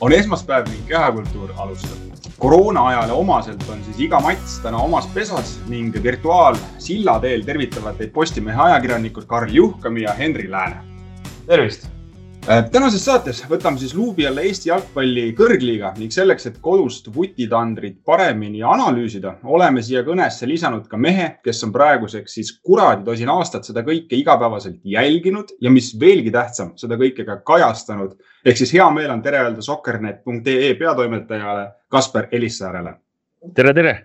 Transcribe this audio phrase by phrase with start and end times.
[0.00, 1.98] on esmaspäev ning kehakultuur alustab.
[2.38, 8.12] koroona ajale omaselt on siis iga mats täna omas pesas ning virtuaalsilla teel tervitavad teid
[8.16, 10.76] Postimehe ajakirjanikud Karl Juhkami ja Henri Lääne.
[11.46, 11.88] tervist
[12.50, 18.64] tänases saates võtame siis luubi alla Eesti jalgpalli kõrgliiga ning selleks, et kodust vutitandrit paremini
[18.66, 23.84] analüüsida, oleme siia kõnesse lisanud ka mehe, kes on praeguseks siis kuradi tosin aastat seda
[23.86, 28.18] kõike igapäevaselt jälginud ja mis veelgi tähtsam, seda kõike ka kajastanud.
[28.44, 32.94] ehk siis hea meel on tere öelda soccernet.ee peatoimetajale Kaspar Elissaarele.
[33.54, 33.96] tere, tere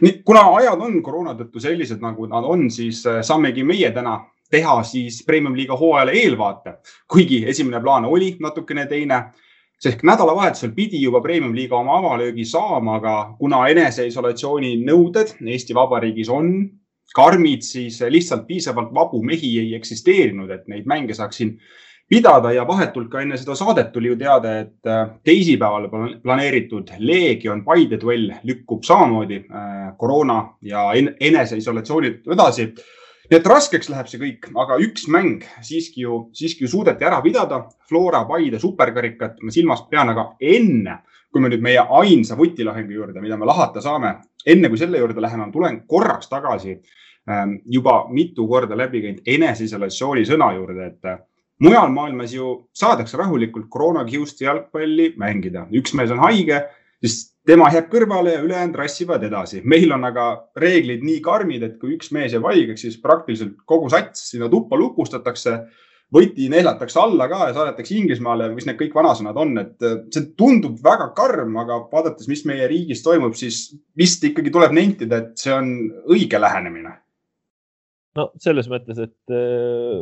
[0.00, 4.18] nii, kuna ajad on koroona tõttu sellised, nagu nad on, siis äh, saamegi meie täna
[4.50, 6.78] teha siis premium-liiga hooajale eelvaate,
[7.10, 9.22] kuigi esimene plaan oli natukene teine.
[9.76, 16.54] Sest nädalavahetusel pidi juba premium-liiga oma avalöögi saama, aga kuna eneseisolatsiooni nõuded Eesti Vabariigis on
[17.14, 21.52] karmid, siis lihtsalt piisavalt vabu mehi ei eksisteerinud, et neid mänge saaks siin
[22.08, 22.52] pidada.
[22.56, 25.90] Ja vahetult ka enne seda saadet tuli ju teade, et äh, teisipäeval
[26.22, 30.88] planeeritud Leegion Paide duell lükkub samamoodi äh, koroona ja
[31.20, 32.70] eneseisolatsiooni edasi
[33.30, 37.18] nii et raskeks läheb see kõik, aga üks mäng siiski ju, siiski ju suudeti ära
[37.24, 37.64] pidada.
[37.88, 41.00] Flora Paide superkarikat ma silmas pean, aga enne,
[41.32, 45.22] kui me nüüd meie ainsa vutilahingu juurde, mida me lahata saame, enne kui selle juurde
[45.22, 46.76] läheme, tulen korraks tagasi
[47.30, 51.22] ähm, juba mitu korda läbi käinud eneseisolatsiooni sõna juurde, et äh,
[51.62, 55.66] mujal maailmas ju saadakse rahulikult koroonakiust jalgpalli mängida.
[55.74, 56.62] üks mees on haige,
[57.02, 59.62] siis tema jääb kõrvale ja ülejäänud rassivad edasi.
[59.64, 63.90] meil on aga reeglid nii karmid, et kui üks mees jääb haigeks, siis praktiliselt kogu
[63.92, 65.58] sats sinna tuppa lukustatakse.
[66.14, 70.28] võti neelatakse alla ka ja saadetakse Inglismaale, mis need kõik vanasõnad on, et äh, see
[70.38, 75.34] tundub väga karm, aga vaadates, mis meie riigis toimub, siis vist ikkagi tuleb nentida, et
[75.34, 75.72] see on
[76.06, 76.94] õige lähenemine
[78.16, 79.98] no selles mõttes, et äh,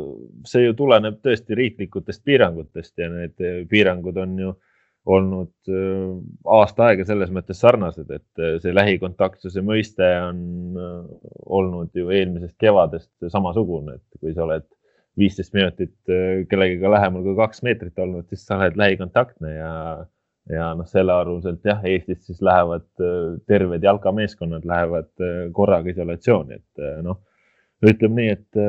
[0.47, 4.53] see ju tuleneb tõesti riiklikutest piirangutest ja need äh, piirangud on ju
[5.05, 6.13] olnud äh,
[6.57, 10.95] aasta aega selles mõttes sarnased, et äh, see lähikontaktsuse mõiste on äh,
[11.45, 14.67] olnud ju eelmisest kevadest samasugune, et kui sa oled
[15.15, 15.93] viisteist minutit
[16.51, 19.69] kellegagi lähemal kui kaks meetrit olnud, siis sa oled lähikontaktne ja,
[20.51, 22.83] ja noh, selle arvuselt jah, Eestis siis lähevad
[23.47, 25.23] terved jalkameeskonnad lähevad
[25.55, 27.21] korraga isolatsiooni, et noh,
[27.87, 28.59] ütleme nii, et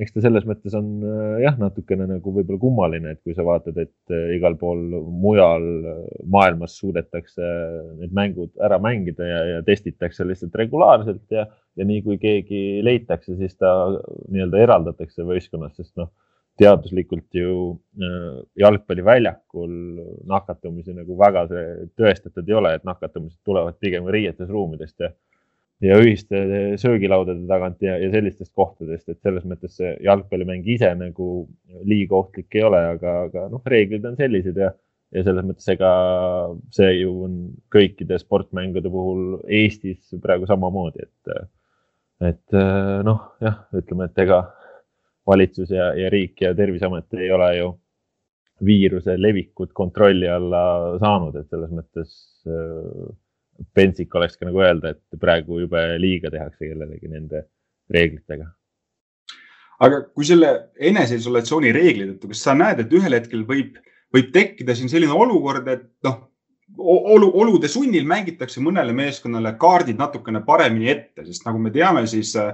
[0.00, 3.76] eks ta selles mõttes on äh, jah, natukene nagu võib-olla kummaline, et kui sa vaatad,
[3.82, 4.80] et äh, igal pool
[5.22, 6.00] mujal äh,
[6.32, 7.50] maailmas suudetakse
[8.00, 11.46] need mängud ära mängida ja, ja testitakse lihtsalt regulaarselt ja,
[11.76, 13.74] ja nii kui keegi leitakse, siis ta
[14.32, 16.12] nii-öelda eraldatakse võistkonnast, sest noh,
[16.60, 17.52] teaduslikult ju
[18.60, 19.70] jalgpalliväljakul
[20.28, 21.46] nakatumisi nagu väga
[21.96, 25.08] tõestatud ei ole, et nakatumised tulevad pigem riietes ruumidest ja
[25.80, 26.40] ja ühiste
[26.80, 31.30] söögilaudade tagant ja, ja sellistest kohtadest, et selles mõttes see jalgpallimäng ise nagu
[31.88, 34.70] liiga ohtlik ei ole, aga, aga noh, reeglid on sellised ja,
[35.14, 35.92] ja selles mõttes ega
[36.76, 37.38] see ju on
[37.72, 41.52] kõikide sportmängude puhul Eestis praegu samamoodi, et,
[42.32, 42.58] et
[43.06, 44.42] noh, jah, ütleme, et ega
[45.30, 47.72] valitsus ja, ja riik ja Terviseamet ei ole ju
[48.66, 52.12] viiruse levikut kontrolli alla saanud, et selles mõttes
[53.74, 57.44] pentsik oleks ka nagu öelda, et praegu jube liiga tehakse kellelegi nende
[57.90, 58.48] reeglitega.
[59.80, 63.78] aga kui selle eneseisolatsiooni reegli tõttu, kas sa näed, et ühel hetkel võib,
[64.12, 66.18] võib tekkida siin selline olukord, et noh,
[66.78, 72.34] olu, olude sunnil mängitakse mõnele meeskonnale kaardid natukene paremini ette, sest nagu me teame, siis
[72.36, 72.52] äh,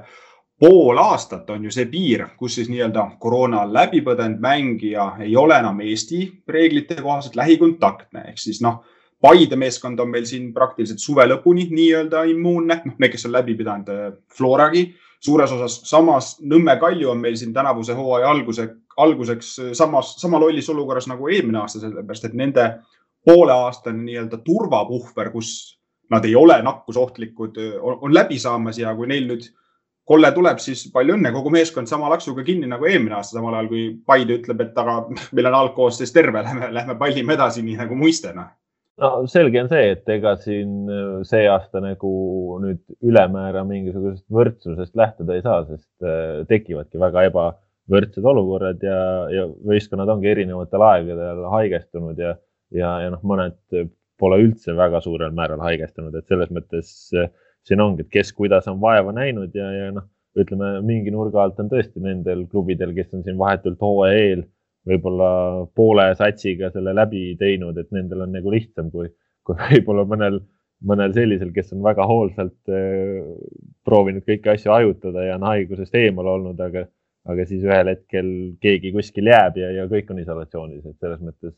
[0.61, 5.59] pool aastat on ju see piir, kus siis nii-öelda koroona läbi põdenud mängija ei ole
[5.59, 8.85] enam Eesti reeglite kohaselt lähikontaktne ehk siis noh
[9.23, 13.55] Paide meeskond on meil siin praktiliselt suve lõpuni nii-öelda immuunne, noh, need, kes on läbi
[13.57, 14.91] pidanud äh, Floragi
[15.25, 15.79] suures osas.
[15.89, 18.69] samas Nõmme Kalju on meil siin tänavuse hooaja alguse,
[19.01, 22.67] alguseks äh, samas, sama lollis olukorras nagu eelmine aasta, sellepärast et nende
[23.27, 25.79] pooleaastane nii-öelda turvapuhver, kus
[26.13, 29.49] nad ei ole nakkusohtlikud, äh, on läbi saamas ja kui neil nüüd
[30.07, 33.73] kolle tuleb, siis palju õnne, kogu meeskond sama laksuga kinni nagu eelmine aasta, samal ajal
[33.73, 35.01] kui Paide ütleb, et aga
[35.35, 38.53] meil on algkoosseis terve, lähme, lähme pallime edasi, nii nagu muiste noh
[39.03, 42.11] no selge on see, et ega siin äh, see aasta nagu
[42.63, 48.99] nüüd ülemäära mingisugusest võrdsusest lähtuda ei saa, sest äh, tekivadki väga ebavõrdsed olukorrad ja,
[49.33, 52.35] ja võistkonnad ongi erinevatel aegadel haigestunud ja,
[52.75, 53.61] ja, ja noh, mõned
[54.17, 57.29] pole üldse väga suurel määral haigestunud, et selles mõttes äh,
[57.67, 61.61] siin ongi, et kes kuidas on vaeva näinud ja, ja noh, ütleme mingi nurga alt
[61.63, 64.45] on tõesti nendel klubidel, kes on siin vahetult hooaja eel
[64.87, 65.31] võib-olla
[65.75, 69.09] poole satsiga selle läbi teinud, et nendel on nagu lihtsam kui,
[69.47, 70.41] kui võib-olla mõnel,
[70.87, 73.23] mõnel sellisel, kes on väga hoolsalt äh,
[73.87, 76.87] proovinud kõiki asju hajutada ja on haigusest eemal olnud, aga,
[77.27, 81.57] aga siis ühel hetkel keegi kuskil jääb ja, ja kõik on isolatsioonis, et selles mõttes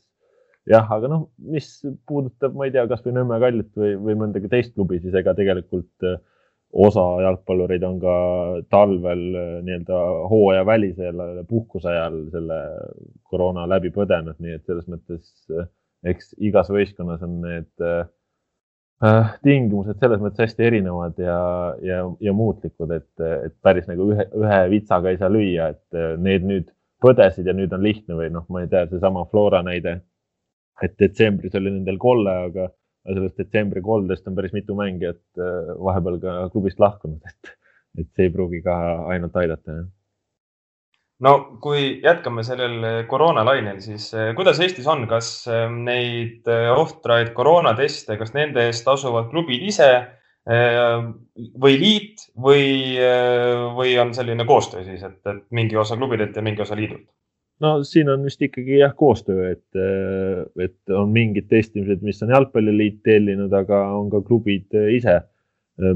[0.69, 1.69] jah, aga noh, mis
[2.09, 6.07] puudutab, ma ei tea, kasvõi Nõmme Kallit või, või mõndagi teist klubi, siis ega tegelikult
[6.07, 6.19] äh,
[6.73, 8.15] osa jalgpallureid on ka
[8.69, 9.99] talvel äh, nii-öelda
[10.29, 12.59] hooajavälisel puhkuse ajal selle
[13.23, 15.33] koroona läbi põdenud, nii et selles mõttes
[16.07, 21.39] eks igas võistkonnas on need äh, tingimused selles mõttes hästi erinevad ja,
[21.85, 23.09] ja, ja muutlikud, et,
[23.47, 26.69] et päris nagu ühe, ühe vitsaga ei saa lüüa, et need nüüd
[27.03, 30.01] põdesid ja nüüd on lihtne või noh, ma ei tea, seesama Flora näide,
[30.83, 32.67] et detsembris oli nendel kolle, aga
[33.13, 37.55] sellest detsembri koldest on päris mitu mängijat äh, vahepeal ka klubist lahkunud, et,
[38.01, 38.75] et see ei pruugi ka
[39.13, 39.79] ainult aidata.
[41.25, 41.33] no
[41.63, 48.33] kui jätkame sellel koroonalainel, siis äh, kuidas Eestis on, kas äh, neid ohtraid koroonateste, kas
[48.37, 49.91] nende eest tasuvad klubid ise
[50.49, 52.95] või liit või,
[53.75, 57.05] või on selline koostöö siis, et mingi osa klubidelt ja mingi osa liidult?
[57.63, 59.81] No siin on vist ikkagi jah, koostöö, et,
[60.63, 65.19] et on mingid testimised, mis on jalgpalliliit tellinud, aga on ka klubid ise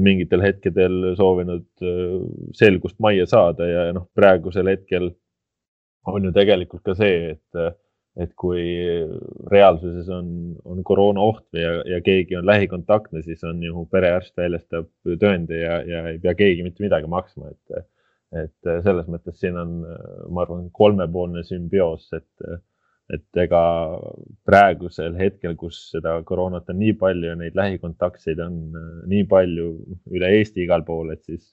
[0.00, 1.66] mingitel hetkedel soovinud
[2.56, 5.10] selgust majja saada ja noh, praegusel hetkel
[6.08, 7.64] on ju tegelikult ka see, et
[8.14, 8.62] et kui
[9.50, 10.26] reaalsuses on,
[10.70, 14.86] on koroonaoht ja, ja keegi on lähikontaktne, siis on ju perearst väljastab
[15.18, 17.88] tõendi ja, ja ei pea keegi mitte midagi maksma, et,
[18.34, 19.74] et selles mõttes siin on,
[20.34, 22.46] ma arvan, kolmepoolne sümbioos, et,
[23.14, 23.62] et ega
[24.48, 28.58] praegusel hetkel, kus seda koroonat on nii palju ja neid lähikontaktseid on
[29.10, 29.68] nii palju
[30.14, 31.52] üle Eesti igal pool, et siis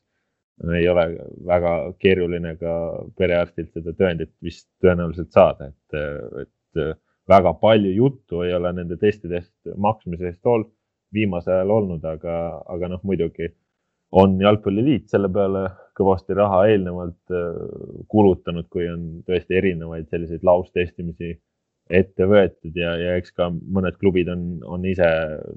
[0.77, 1.05] ei ole
[1.47, 2.73] väga keeruline ka
[3.17, 6.99] perearstilt seda tõendit vist tõenäoliselt saada, et, et
[7.29, 10.71] väga palju juttu ei ole nende testidest maksmisest olnud,
[11.13, 12.35] viimasel ajal olnud, aga,
[12.71, 13.49] aga noh, muidugi
[14.11, 15.67] on Jalgpalliliit selle peale
[15.97, 17.61] kõvasti raha eelnevalt äh,
[18.11, 21.35] kulutanud, kui on tõesti erinevaid selliseid laustestimisi
[21.91, 25.07] ette võetud ja, ja eks ka mõned klubid on, on ise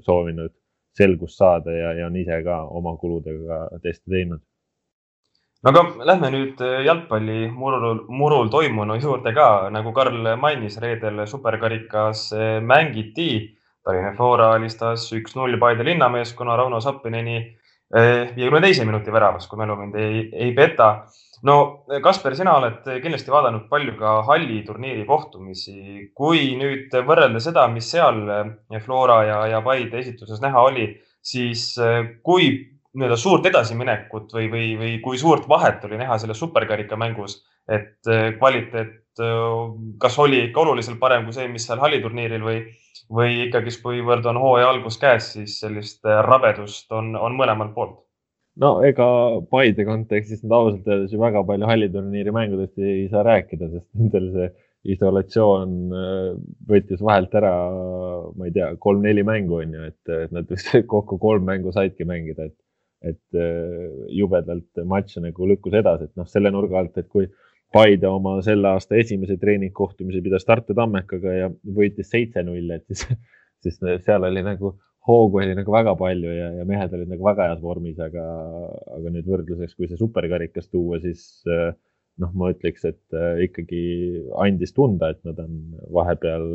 [0.03, 0.53] soovinud
[0.95, 4.41] selgust saada ja, ja on ise ka oma kuludega teste teinud
[5.63, 11.25] no aga lähme nüüd äh, jalgpalli murul, murul toimunu juurde ka, nagu Karl mainis, reedel
[11.29, 13.29] superkarikas äh, mängiti.
[13.85, 17.35] Tallinna Flora alistas üks-null Paide linnameeskonna Rauno Sappineni
[17.93, 21.05] viiekümne teise minuti väravas, kui mälu mind ei, ei peta.
[21.45, 26.09] no Kasper, sina oled kindlasti vaadanud palju ka halli turniiri kohtumisi.
[26.13, 28.23] kui nüüd võrrelda seda, mis seal
[28.85, 30.87] Flora ja, ja Paide esituses näha oli,
[31.21, 31.75] siis
[32.23, 32.49] kui
[32.95, 38.07] nii-öelda suurt edasiminekut või, või, või kui suurt vahet oli näha selles superkarika mängus, et
[38.07, 39.01] äh, kvaliteet äh,
[40.01, 42.57] kas oli ikka oluliselt parem kui see, mis seal halliturniiril või,
[43.11, 48.01] või ikkagist, kuivõrd on hooaja algus käes, siis sellist äh, rabedust on, on mõlemalt poolt?
[48.61, 49.05] no ega
[49.51, 54.29] Paide kontekstis nüüd ausalt öeldes ju väga palju halliturniiri mängudest ei saa rääkida, sest nendel
[54.35, 54.51] see
[54.95, 55.71] isolatsioon
[56.69, 57.51] võttis vahelt ära,
[58.37, 62.51] ma ei tea, kolm-neli mängu on ju, et nad vist kokku kolm mängu saidki mängida,
[62.51, 62.55] et
[63.05, 67.27] et äh, jubedalt matš nagu lükkus edasi, et noh, selle nurga alt, et kui
[67.75, 73.07] Paide oma selle aasta esimese treeningkohtumise pidas Tartu Tammekaga ja võitis seitse-null, et siis,
[73.65, 77.49] siis seal oli nagu hoogu oli nagu väga palju ja, ja mehed olid nagu väga
[77.49, 78.23] heas vormis, aga,
[78.95, 81.75] aga nüüd võrdluseks, kui see superkarikas tuua, siis äh,
[82.23, 83.83] noh, ma ütleks, et äh, ikkagi
[84.41, 85.59] andis tunda, et nad on
[85.93, 86.47] vahepeal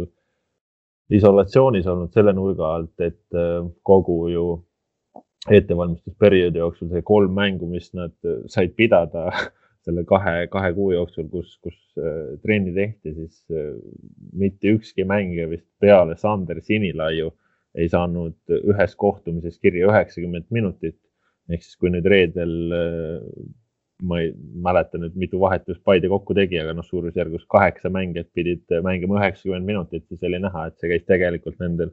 [1.14, 3.38] isolatsioonis olnud selle nurga alt, et
[3.86, 4.44] kogu ju
[5.50, 8.14] ettevalmistusperioodi jooksul see kolm mängu, mis nad
[8.52, 9.28] said pidada
[9.86, 13.76] selle kahe, kahe kuu jooksul, kus, kus äh, trenni tehti, siis äh,
[14.36, 17.32] mitte ükski mängija vist peale Sander Sinilaiu
[17.78, 20.98] ei saanud ühes kohtumises kirja üheksakümmend minutit.
[21.50, 23.24] ehk siis, kui nüüd reedel, äh,
[24.06, 24.30] ma ei
[24.66, 29.66] mäleta nüüd, mitu vahetust Paide kokku tegi, aga noh, suurusjärgus kaheksa mängijat pidid mängima üheksakümmend
[29.66, 31.90] minutit, siis oli näha, et see käis tegelikult nendel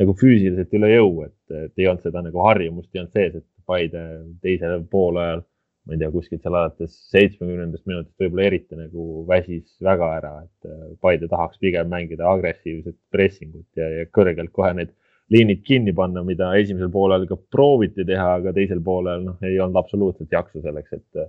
[0.00, 3.46] nagu füüsiliselt üle jõu, et, et ei olnud seda nagu harjumust ei olnud sees, et
[3.70, 4.02] Paide
[4.42, 5.44] teisel poolajal,
[5.86, 10.70] ma ei tea, kuskilt seal alates seitsmekümnendast minutist võib-olla eriti nagu väsis väga ära, et
[10.70, 14.92] äh, Paide tahaks pigem mängida agressiivset pressingut ja, ja kõrgelt kohe need
[15.30, 19.78] liinid kinni panna, mida esimesel poolel ka prooviti teha, aga teisel poolel noh, ei olnud
[19.78, 21.28] absoluutselt jaksu selleks, et,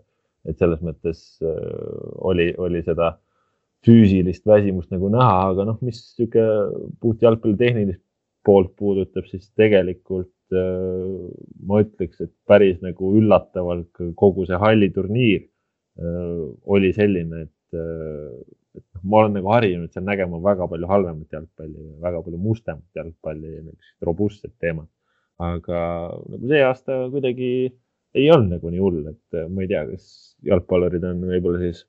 [0.50, 1.60] et selles mõttes äh,
[2.32, 3.14] oli, oli seda
[3.86, 8.04] füüsilist väsimust nagu näha, aga noh, mis niisugune puht jalgpalli tehnilist
[8.46, 11.28] poolt puudutab, siis tegelikult äh,
[11.68, 18.40] ma ütleks, et päris nagu üllatavalt kogu see halliturniir äh, oli selline, et, äh,
[18.80, 23.02] et noh, ma olen nagu harjunud seal nägema väga palju halvemat jalgpalli, väga palju mustemat
[23.02, 24.90] jalgpalli, niisugust robustset teemat.
[25.42, 25.78] aga
[26.30, 27.54] nagu see aasta kuidagi
[28.14, 31.86] ei olnud nagu nii hull, et ma ei tea, kas jalgpallurid on võib-olla siis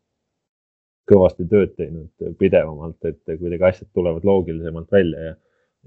[1.10, 5.34] kõvasti tööd teinud pidevamalt, et kuidagi asjad tulevad loogilisemalt välja ja,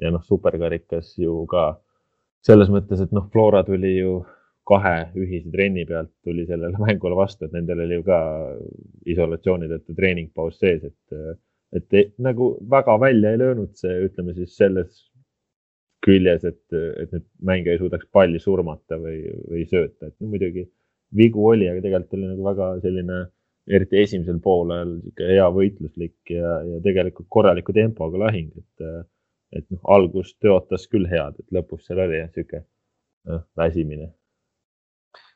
[0.04, 1.72] ja noh, superkarikas ju ka
[2.46, 4.20] selles mõttes, et noh, Flora tuli ju
[4.66, 8.20] kahe ühise trenni pealt tuli sellele mängule vastu, et nendel oli ju ka
[9.14, 11.36] isolatsiooni tõttu treeningpaus sees, et,
[11.80, 15.06] et nagu väga välja ei löönud see, ütleme siis selles
[16.06, 16.64] küljes, et,
[17.02, 20.68] et nüüd mängija ei suudaks palli surmata või, või sööta, et no, muidugi
[21.16, 23.24] vigu oli, aga tegelikult oli nagu väga selline
[23.66, 28.86] eriti esimesel poolel sihuke hea võitluslik ja, ja tegelikult korraliku tempoga lahing, et,
[29.56, 32.62] et noh, algus tõotas küll head, et lõpus seal oli sihuke
[33.30, 34.12] noh, väsimine.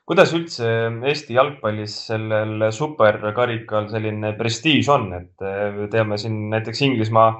[0.09, 0.67] kuidas üldse
[1.11, 5.47] Eesti jalgpallis sellel superkarikal selline prestiiž on, et
[5.93, 7.31] teame siin näiteks Inglismaa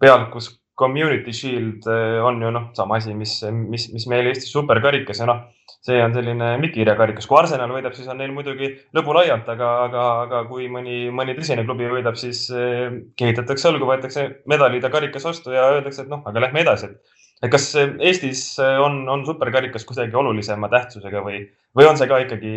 [0.00, 1.86] pealt, kus Community Shield
[2.26, 5.46] on ju noh, sama asi, mis, mis, mis meil Eestis superkarikas ja noh
[5.82, 10.42] see on selline mittekirjakarikas, kui Arsenal võidab, siis on neil muidugi lõbulaialt, aga, aga, aga
[10.50, 15.54] kui mõni, mõni tõsine klubi võidab, siis eh, kehitatakse õlgu, võetakse medalid ja karikas vastu
[15.54, 20.14] ja öeldakse, et noh, aga lähme edasi, et et kas Eestis on, on superkarikas kuidagi
[20.14, 21.40] olulisema tähtsusega või,
[21.74, 22.52] või on see ka ikkagi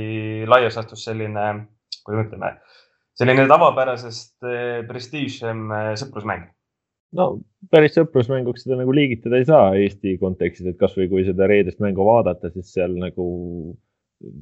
[0.45, 1.45] laias laastus selline,
[2.05, 2.51] kuidas me ütleme,
[3.17, 6.51] selline tavapärasest eh, prestiižsem eh, sõprusmäng?
[7.13, 7.27] No
[7.71, 12.05] päris sõprusmänguks seda nagu liigitada ei saa Eesti kontekstis, et kasvõi kui seda reedest mängu
[12.07, 13.27] vaadata, siis seal nagu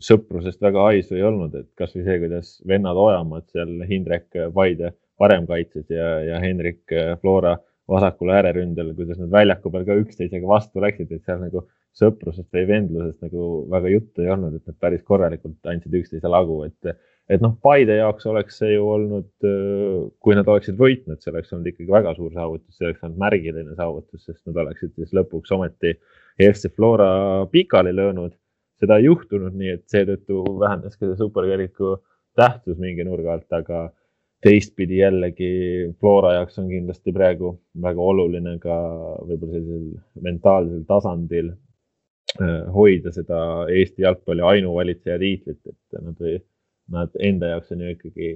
[0.04, 5.90] sõprusest väga haisu ei olnud, et kasvõi see, kuidas vennad Ojamaad seal Hindrek Paide paremkaitses
[5.92, 7.58] ja, ja Hendrik Flora
[7.90, 11.66] vasakul ääreründel, kuidas nad väljaku peal ka üksteisega vastu läksid, et seal nagu
[11.98, 16.64] sõprusest või vendlusest nagu väga juttu ei olnud, et nad päris korralikult andsid üksteisele hagu,
[16.70, 16.96] et
[17.32, 19.30] et noh, Paide jaoks oleks see ju olnud,
[20.24, 23.76] kui nad oleksid võitnud, see oleks olnud ikkagi väga suur saavutus, see oleks olnud märgiline
[23.80, 25.96] saavutus, sest nad oleksid siis lõpuks ometi
[26.42, 27.10] EFC Flora
[27.52, 28.34] pikali löönud.
[28.84, 31.94] seda ei juhtunud, nii et seetõttu vähendas ka see superkariku
[32.36, 33.86] tähtsus mingi nurga alt, aga
[34.44, 35.52] teistpidi jällegi
[36.02, 37.54] Flora jaoks on kindlasti praegu
[37.86, 38.76] väga oluline ka
[39.30, 41.54] võib-olla sellisel mentaalsel tasandil
[42.74, 43.40] hoida seda
[43.70, 46.42] Eesti jalgpalli ainuvalitseja tiitlit, et nad ei
[46.94, 48.32] nad enda jaoks on ju ikkagi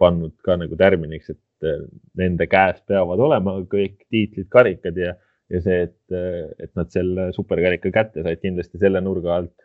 [0.00, 1.84] pannud ka nagu tärminiks, et eh,
[2.20, 5.14] nende käes peavad olema kõik tiitlid, karikad ja,
[5.52, 9.56] ja see, et, eh, et nad selle superkarika kätte said kindlasti selle nurga alt.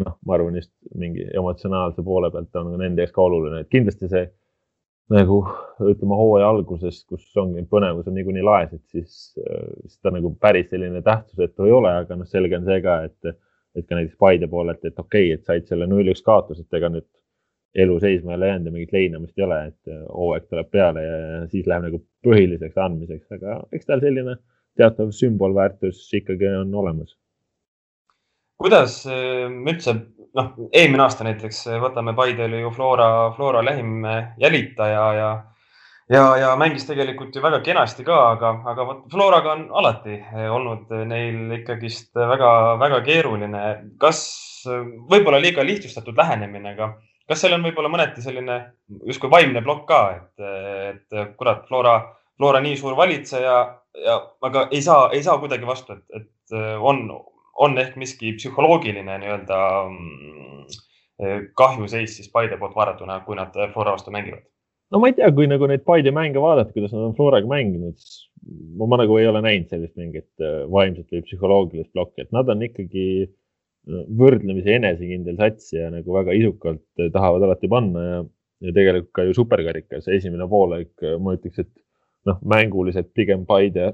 [0.00, 4.08] noh, ma arvan just mingi emotsionaalse poole pealt on nende jaoks ka oluline, et kindlasti
[4.08, 4.22] see
[5.12, 5.42] nagu
[5.84, 10.70] ütleme hooaja alguses, kus ongi põnevus on niikuinii laes, et siis, siis ta nagu päris
[10.70, 13.36] selline tähtsusetu ei ole, aga noh, selge on see ka, et,
[13.76, 16.88] et ka näiteks Paide poolelt, et okei okay,, et said selle null-üks kaotuse, et ega
[16.92, 17.08] nüüd
[17.74, 21.04] elu seisma ei ole jäänud ja mingit leinamist ei ole, et äh, hooaeg tuleb peale
[21.04, 24.36] ja siis läheb nagu põhiliseks andmiseks, aga eks tal selline
[24.78, 27.16] teatav sümbolväärtus ikkagi on olemas.
[28.62, 29.94] kuidas äh, üldse,
[30.36, 34.04] noh, eelmine aasta näiteks äh, võtame Paide oli ju Flora, Flora lähim
[34.40, 35.30] jälitaja ja
[36.12, 40.18] ja, ja mängis tegelikult ju väga kenasti ka, aga, aga vot Floraga on alati
[40.50, 43.62] olnud neil ikkagist väga-väga keeruline.
[43.98, 44.20] kas
[45.08, 46.90] võib-olla liiga lihtsustatud lähenemine, aga
[47.28, 48.58] kas seal on võib-olla mõneti selline
[49.08, 50.46] justkui vaimne plokk ka, et,
[50.92, 51.96] et kurat, Flora,
[52.38, 53.58] Flora nii suur valitseja
[54.06, 54.16] ja,
[54.48, 57.04] aga ei saa, ei saa kuidagi vastu, et, et on,
[57.62, 60.80] on ehk miski psühholoogiline nii-öelda mm,
[61.58, 64.44] kahjuseis siis Paide poolt vaadatuna, kui nad Flora vastu mängivad?
[64.92, 68.00] no ma ei tea, kui nagu neid Paide mänge vaadata, kuidas nad on Floraga mänginud,
[68.76, 72.66] ma, ma nagu ei ole näinud sellist mingit vaimset või psühholoogilist plokki, et nad on
[72.66, 73.30] ikkagi äh,
[73.90, 78.20] võrdlemisi enesekindel sats ja nagu väga isukalt eh, tahavad alati panna ja,
[78.62, 81.70] ja tegelikult ka ju superkarikas esimene poolaeg, eh, ma ütleks, et
[82.28, 83.90] noh, mänguliselt pigem Paide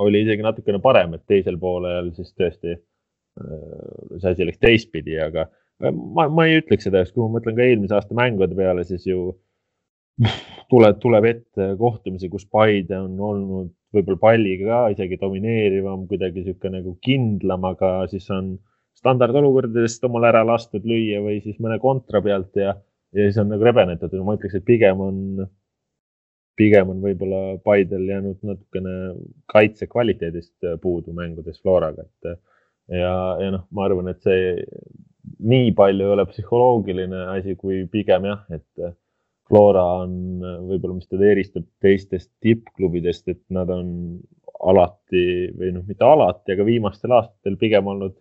[0.00, 3.82] oli isegi natukene parem, et teisel poolel siis tõesti eh,
[4.16, 5.48] see asi läks teistpidi, aga
[5.92, 9.34] ma, ma ei ütleks seda, kui ma mõtlen ka eelmise aasta mängude peale, siis ju
[10.72, 16.80] tuleb, tuleb ette kohtumisi, kus Paide on olnud võib-olla palliga ka isegi domineerivam, kuidagi niisugune
[16.80, 18.56] nagu kindlam, aga siis on
[18.98, 22.74] standardolukordadest omal ära lastud lüüa või siis mõne kontra pealt ja,
[23.14, 24.14] ja siis on nagu rebenetud.
[24.24, 25.18] ma ütleks, et pigem on,
[26.58, 28.94] pigem on võib-olla Paidel jäänud natukene
[29.50, 32.32] kaitse kvaliteedist puudu mängudes Floraga, et
[32.98, 33.12] ja,
[33.42, 34.56] ja noh, ma arvan, et see
[35.38, 38.96] nii palju ei ole psühholoogiline asi, kui pigem jah, et
[39.48, 44.18] Flora on võib-olla, mis teda eristab teistest tippklubidest, et nad on
[44.68, 45.22] alati
[45.56, 48.16] või noh, mitte alati, aga viimastel aastatel pigem olnud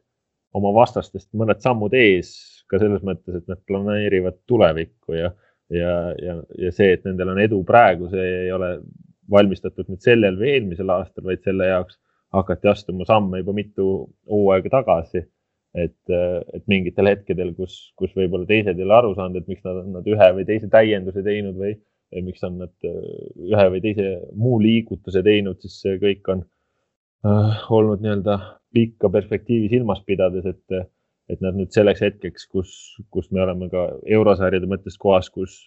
[0.57, 2.33] oma vastastest mõned sammud ees
[2.67, 5.31] ka selles mõttes, et nad planeerivad tulevikku ja,
[5.73, 8.77] ja, ja, ja see, et nendel on edu praegu, see ei ole
[9.31, 11.97] valmistatud nüüd sellel või eelmisel aastal, vaid selle jaoks
[12.35, 13.89] hakati astuma samme juba mitu
[14.29, 15.25] hooaega tagasi.
[15.77, 19.83] et, et mingitel hetkedel, kus, kus võib-olla teised ei ole aru saanud, et miks nad
[19.83, 21.75] on nad ühe või teise täienduse teinud või,
[22.25, 26.41] miks on nad ühe või teise muu liigutuse teinud, siis see kõik on
[27.27, 28.39] äh, olnud nii-öelda
[28.75, 30.85] pikka perspektiivi silmas pidades, et,
[31.31, 32.71] et nad nüüd selleks hetkeks, kus,
[33.13, 35.65] kus me oleme ka eurosarjade mõttes kohas, kus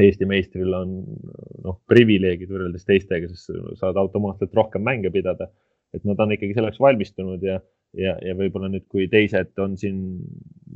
[0.00, 0.94] Eesti meistril on
[1.62, 5.50] noh, privileegid võrreldes teistega, sest saad automaatselt rohkem mänge pidada.
[5.94, 7.60] et nad on ikkagi selleks valmistunud ja,
[7.94, 10.00] ja, ja võib-olla nüüd, kui teised on siin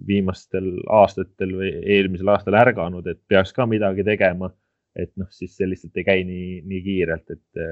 [0.06, 4.52] viimastel aastatel või eelmisel aastal ärganud, et peaks ka midagi tegema,
[4.94, 7.64] et noh, siis see lihtsalt ei käi nii, nii kiirelt, et,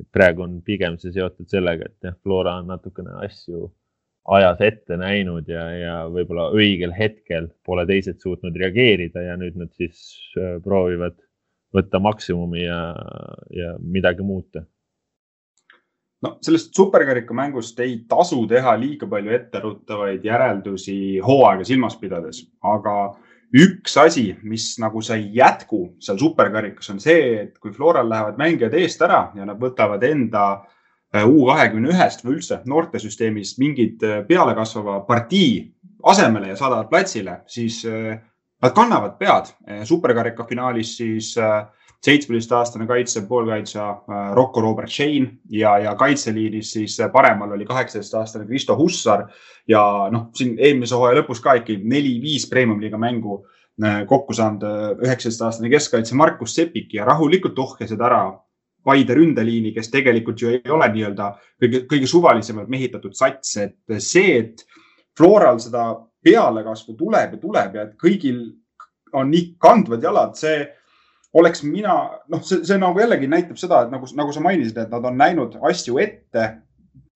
[0.00, 3.68] et praegu on pigem see seotud sellega, et jah, Flora on natukene asju
[4.28, 9.72] ajas ette näinud ja, ja võib-olla õigel hetkel pole teised suutnud reageerida ja nüüd nad
[9.76, 10.02] siis
[10.36, 11.16] äh, proovivad
[11.74, 12.80] võtta maksimumi ja,
[13.52, 14.64] ja midagi muuta.
[16.24, 22.96] no sellest superkarika mängust ei tasu teha liiga palju etteruttavaid järeldusi hooaega silmas pidades, aga
[23.54, 28.74] üks asi, mis nagu sai jätku seal superkarikas, on see, et kui Floral lähevad mängijad
[28.76, 30.74] eest ära ja nad võtavad enda äh,
[31.14, 35.52] Äh, U kahekümne ühest või üldse noortesüsteemis mingid äh, pealekasvava partii
[36.04, 38.18] asemele ja saadavad platsile, siis äh,
[38.60, 39.54] nad kannavad pead.
[39.86, 41.30] superkarika finaalis siis
[42.04, 43.84] seitsmeteistaastane kaitsev poolkaitsja
[44.34, 49.26] Rocco Robert Shane ja, ja kaitseliinis siis paremal oli kaheksateistaastane Kristo Hussar
[49.68, 53.40] ja noh, siin eelmise hooaja lõpus ka ikkagi neli-viis premium-liiga mängu
[54.06, 54.62] kokku saanud
[55.06, 58.28] üheksateistaastane keskkaitse Markus Sepik ja rahulikult ohkased ära
[58.88, 61.24] Paide ründeliini, kes tegelikult ju ei ole nii-öelda
[61.60, 64.62] kõige, kõige suvalisemalt mehitatud sats, et see, et
[65.18, 65.90] Floral seda
[66.24, 68.38] pealekasvu tuleb ja tuleb ja et kõigil
[69.18, 70.62] on nii kandvad jalad, see
[71.34, 71.94] oleks mina,
[72.32, 75.18] noh, see, see nagu jällegi näitab seda, et nagu, nagu sa mainisid, et nad on
[75.18, 76.46] näinud asju ette,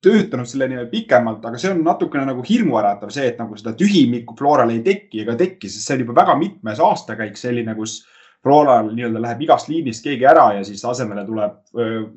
[0.03, 4.35] töötanud selle nimel pikemalt, aga see on natukene nagu hirmuäratav, see, et nagu seda tühimikku
[4.39, 8.01] Floral ei teki ega teki, sest see on juba väga mitmes aastakäik selline, kus
[8.43, 11.61] Floral nii-öelda läheb igast liinist keegi ära ja siis asemele tuleb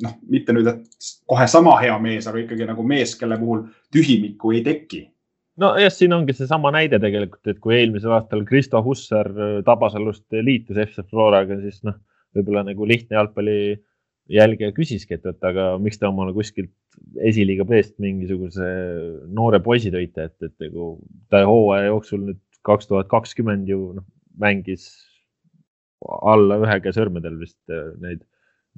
[0.01, 4.55] noh, mitte nüüd, et kohe sama hea mees, aga ikkagi nagu mees, kelle puhul tühimikku
[4.55, 5.03] ei teki.
[5.61, 9.29] Nojah, siin ongi seesama näide tegelikult, et kui eelmisel aastal Kristo Hussar
[9.65, 11.97] Tabasalust liitus FC Floraga, siis noh,
[12.35, 13.59] võib-olla nagu lihtne jalgpalli
[14.35, 16.73] jälgija küsiski, et, et aga miks te omale kuskilt
[17.21, 18.67] esiliiga B-st mingisuguse
[19.35, 20.95] noore poisi tõite, et, et nagu
[21.29, 24.07] ta hooaja jooksul nüüd kaks tuhat kakskümmend ju noh,
[24.41, 24.87] mängis
[26.05, 28.23] alla ühe käe sõrmedel vist äh, neid,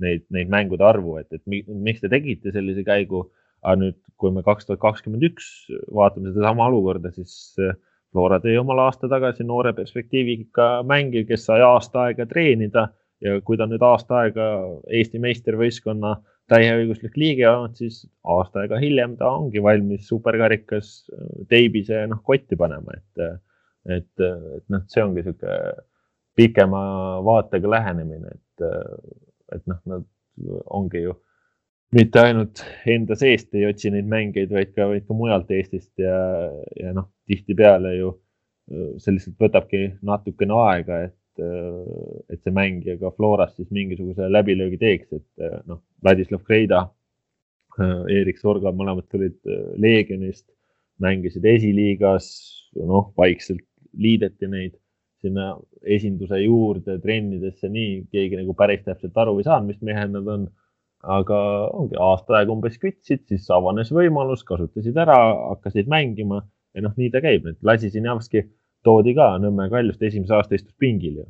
[0.03, 3.27] neid, neid mängude arvu, et, et miks te tegite sellise käigu.
[3.67, 5.49] Aga nüüd, kui me kaks tuhat kakskümmend üks
[5.93, 7.75] vaatame sedasama olukorda, siis äh,
[8.15, 12.88] Flora tõi omal aasta tagasi noore perspektiiviga mängija, kes sai aasta aega treenida.
[13.21, 14.45] Ja kui ta nüüd aasta aega
[14.93, 16.12] Eesti meistrivõistkonna
[16.53, 22.58] täieõiguslik liige olnud, siis aasta aega hiljem ta ongi valmis superkarikas äh, teibise noh kotti
[22.60, 23.43] panema, et,
[23.97, 25.60] et, et noh, see ongi niisugune
[26.38, 26.80] pikema
[27.25, 28.67] vaatega lähenemine, et,
[29.58, 30.06] et noh, nad
[30.77, 31.15] ongi ju
[31.95, 36.17] mitte ainult enda seest ei otsi neid mängeid, vaid ka, vaid ka mujalt Eestist ja,
[36.76, 38.12] ja noh, tihtipeale ju
[39.00, 41.43] see lihtsalt võtabki natukene aega, et,
[42.34, 46.84] et see mängija ka Floras siis mingisuguse läbilöögi teeks, et noh, Vladislav Kreida,
[48.12, 49.38] Erik Sorga, mõlemad tulid
[49.80, 50.47] Leegionist,
[51.04, 52.28] mängisid esiliigas,
[52.76, 53.63] noh, vaikselt
[53.97, 54.76] liideti neid
[55.21, 55.52] sinna
[55.88, 60.47] esinduse juurde trennidesse, nii keegi nagu päris täpselt aru ei saanud, mis mehed nad on.
[61.08, 61.39] Aga
[61.72, 65.17] ongi aasta aega umbes kütsid, siis avanes võimalus, kasutasid ära,
[65.54, 66.41] hakkasid mängima
[66.76, 68.43] ja noh, nii ta käib, et Lasi Sinjavski
[68.86, 71.26] toodi ka Nõmme Kaljust, esimese aasta istus pingil ju.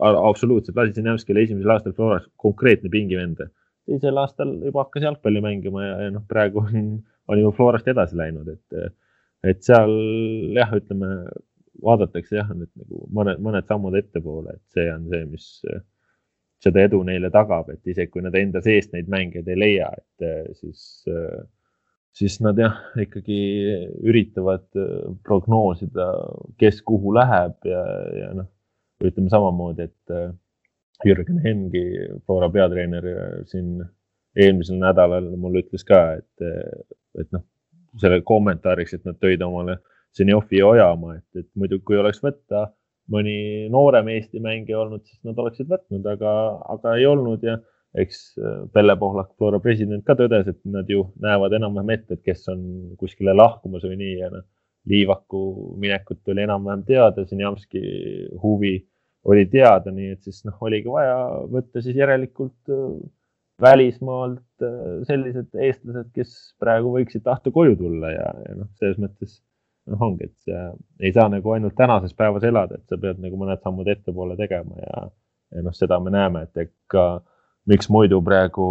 [0.00, 3.40] absoluutselt, Lasi Sinjavski oli esimesel aastal Floras konkreetne pingivend.
[3.86, 6.92] teisel aastal juba hakkas jalgpalli mängima ja, ja noh, praegu on,
[7.28, 8.94] on juba Florast edasi läinud, et,
[9.44, 9.92] et seal
[10.56, 11.10] jah, ütleme
[11.84, 15.48] vaadatakse jah, nüüd nagu mõned, mõned sammud ettepoole, et see on see, mis
[16.62, 20.56] seda edu neile tagab, et isegi kui nad enda seest neid mängijaid ei leia, et
[20.56, 20.84] siis,
[22.16, 23.40] siis nad jah, ikkagi
[24.06, 24.66] üritavad
[25.26, 26.08] prognoosida,
[26.60, 27.82] kes kuhu läheb ja,
[28.20, 28.48] ja noh,
[29.04, 31.84] ütleme samamoodi, et Jürgen Hengi,
[32.24, 33.10] Flora peatreener
[33.50, 33.82] siin
[34.38, 36.78] eelmisel nädalal mulle ütles ka, et,
[37.20, 37.44] et noh,
[38.00, 39.82] selle kommentaariks, et nad tõid omale äh,
[40.16, 42.68] Zenjovi ja Ojamaa, et, et muidu, kui oleks võtta
[43.12, 46.32] mõni noorem Eesti mängija olnud, siis nad oleksid võtnud, aga,
[46.74, 47.58] aga ei olnud ja
[48.00, 52.24] eks äh, Pelle Pohlak, Flora president ka tõdes, et nad ju näevad enam-vähem ette, et
[52.26, 52.64] kes on
[53.00, 54.46] kuskile lahkumas või nii ja noh,
[54.84, 55.38] Liivaku
[55.80, 57.80] minekut oli enam-vähem teada, Zinjamski
[58.42, 58.74] huvi
[59.32, 61.16] oli teada, nii et siis noh, oligi vaja
[61.48, 62.98] võtta siis järelikult äh,
[63.64, 69.38] välismaalt äh, sellised eestlased, kes praegu võiksid tahta koju tulla ja, ja noh, selles mõttes
[69.90, 70.64] noh, ongi, et sa
[71.00, 74.80] ei saa nagu ainult tänases päevas elada, et sa pead nagu mõned sammud ettepoole tegema
[74.80, 75.06] ja,
[75.62, 77.06] noh, seda me näeme, et ega
[77.70, 78.66] miks muidu praegu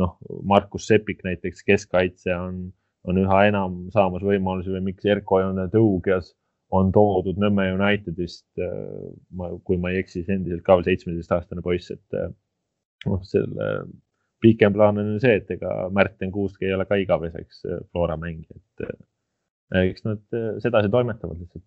[0.00, 2.60] noh, Markus Sepik näiteks keskkaitse on,
[3.08, 6.34] on üha enam saamas võimalusi või miks Erko Joone Tõugjas
[6.76, 11.90] on toodud Nõmme Unitedist, äh, kui ma ei eksi, siis endiselt ka veel seitsmeteistaastane poiss,
[11.90, 12.20] et
[13.08, 13.70] noh, selle
[14.40, 18.56] pikem plaan on see, et ega Märten Kuusk ei ole ka igaveseks äh, Flora mängija,
[18.56, 18.94] et
[19.84, 21.64] eks nad sedasi toimetavad lihtsalt.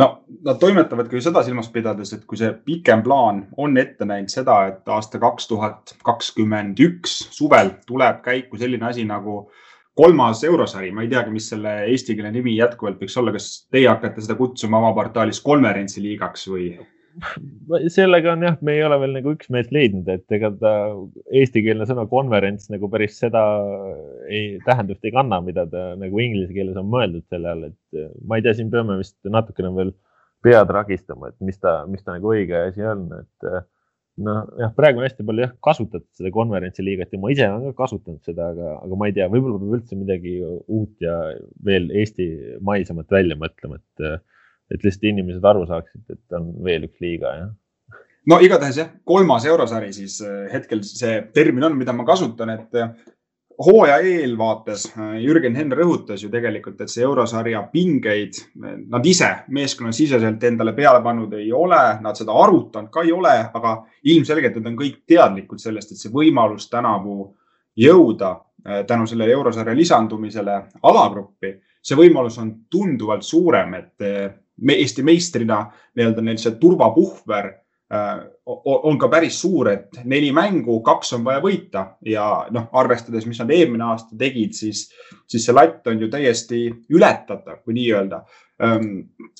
[0.00, 0.10] no
[0.44, 4.60] nad toimetavadki ju seda silmas pidades, et kui see pikem plaan on ette näinud seda,
[4.72, 9.66] et aasta kaks tuhat kakskümmend üks suvel tuleb käiku selline asi nagu äh,
[10.00, 14.22] kolmas eurosari, ma ei teagi, mis selle eestikeelne nimi jätkuvalt võiks olla, kas teie hakkate
[14.24, 16.72] seda kutsuma oma portaalis konverentsiliigaks või?
[17.92, 20.74] Sellega on jah, me ei ole veel nagu üksmeelt leidnud, et ega ta
[21.40, 23.42] eestikeelne sõna konverents nagu päris seda
[24.28, 28.38] ei, tähendust ei kanna, mida ta nagu inglise keeles on mõeldud selle all, et ma
[28.38, 29.92] ei tea, siin peame vist natukene veel
[30.44, 33.50] pead ragistama, et mis ta, mis ta nagu õige asi on, et
[34.24, 38.24] nojah, praegu on hästi palju jah kasutatud seda konverentsiliigat ja ma ise olen ka kasutanud
[38.26, 41.16] seda, aga, aga ma ei tea, võib-olla peab üldse midagi uut ja
[41.66, 44.26] veel eestimaisemat välja mõtlema, et,
[44.70, 47.54] et lihtsalt inimesed aru saaksid, et on veel üks liiga, jah.
[48.30, 52.76] No igatahes jah, kolmas eurosari siis eh, hetkel see termin on, mida ma kasutan, et
[53.66, 60.44] hooaja eelvaates äh, Jürgen Henn rõhutas ju tegelikult, et see eurosarja pingeid nad ise meeskonnasiseselt
[60.48, 63.74] endale peale pannud ei ole, nad seda arutanud ka ei ole, aga
[64.12, 67.18] ilmselgelt nad on kõik teadlikud sellest, et see võimalus tänavu
[67.80, 71.54] jõuda äh, tänu sellele eurosarja lisandumisele alagruppi,
[71.84, 74.30] see võimalus on tunduvalt suurem, et äh,
[74.68, 75.64] Eesti meistrina
[75.96, 77.50] nii-öelda neil see turvapuhver
[77.90, 83.24] Äh, on ka päris suur, et neli mängu, kaks on vaja võita ja noh, arvestades,
[83.26, 84.84] mis nad eelmine aasta tegid, siis,
[85.26, 86.60] siis see latt on ju täiesti
[86.94, 88.20] ületatav, kui nii öelda.
[88.62, 88.86] Ähm,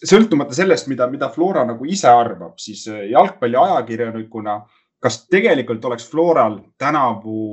[0.02, 4.56] sõltumata sellest, mida, mida Flora nagu ise arvab, siis äh, jalgpalli ajakirjanikuna,
[4.98, 7.52] kas tegelikult oleks Floral tänavu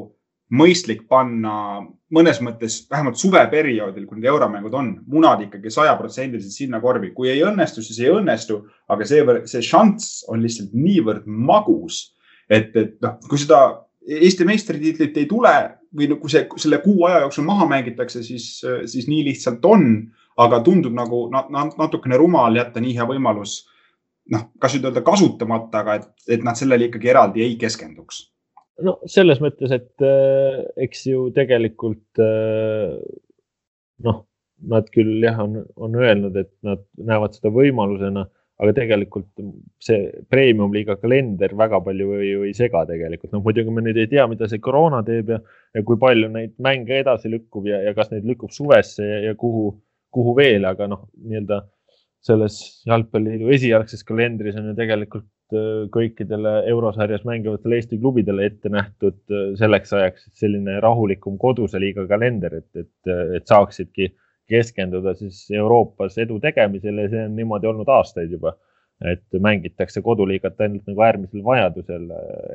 [0.53, 1.53] mõistlik panna
[2.13, 7.11] mõnes mõttes vähemalt suveperioodil, kui need euromängud on, munad ikkagi sajaprotsendiliselt sinna korvi.
[7.15, 12.13] kui ei õnnestu, siis ei õnnestu, aga see, see šanss on lihtsalt niivõrd magus,
[12.49, 15.51] et, et noh, kui seda Eesti meistritiitlit ei tule
[15.91, 20.07] või kui see, selle kuu aja jooksul maha mängitakse, siis, siis nii lihtsalt on.
[20.37, 23.63] aga tundub nagu natukene rumal jätta nii hea võimalus,
[24.29, 28.19] noh, kas nüüd öelda kasutamata, aga et, et nad sellele ikkagi eraldi ei keskenduks
[28.85, 32.97] no selles mõttes, et äh, eks ju tegelikult äh,
[34.05, 34.23] noh,
[34.67, 38.25] nad küll jah, on, on öelnud, et nad näevad seda võimalusena,
[38.57, 39.27] aga tegelikult
[39.83, 43.31] see premium-liiga kalender väga palju ju ei sega tegelikult.
[43.35, 45.41] noh, muidugi me nüüd ei tea, mida see koroona teeb ja,
[45.77, 49.35] ja kui palju neid mänge edasi lükkub ja, ja kas neid lükkub suvesse ja, ja
[49.37, 49.69] kuhu,
[50.13, 51.61] kuhu veel, aga noh, nii-öelda
[52.27, 52.57] selles
[52.89, 55.27] jalgpalliliidu esialgses kalendris on ju tegelikult
[55.93, 62.59] kõikidele eurosarjas mängivatele Eesti klubidele ette nähtud äh, selleks ajaks selline rahulikum koduse liiga kalender,
[62.61, 64.11] et, et, et saaksidki
[64.47, 68.57] keskenduda siis Euroopas edu tegemisele ja see on niimoodi olnud aastaid juba.
[69.05, 72.07] et mängitakse koduliigat ainult nagu äärmisel vajadusel,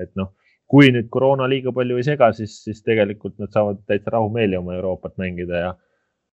[0.03, 0.33] et noh,
[0.67, 4.75] kui nüüd koroona liiga palju ei sega, siis, siis tegelikult nad saavad täitsa rahumeeli oma
[4.75, 5.69] Euroopat mängida ja,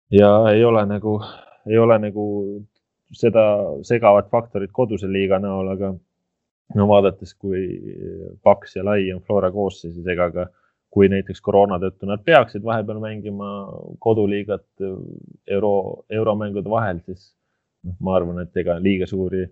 [0.10, 1.20] ja ei ole nagu,
[1.70, 2.26] ei ole nagu
[3.14, 3.44] seda
[3.86, 5.94] segavat faktorit koduse liiga näol, aga
[6.76, 7.64] no vaadates, kui
[8.44, 10.48] paks ja lai on Flora koosseis, siis ega ka
[10.94, 13.50] kui näiteks koroona tõttu nad peaksid vahepeal mängima
[14.02, 14.66] koduliigat
[15.54, 15.74] euro,
[16.10, 17.32] euromängude vahel, siis
[17.86, 19.44] noh, ma arvan, et ega liiga suuri,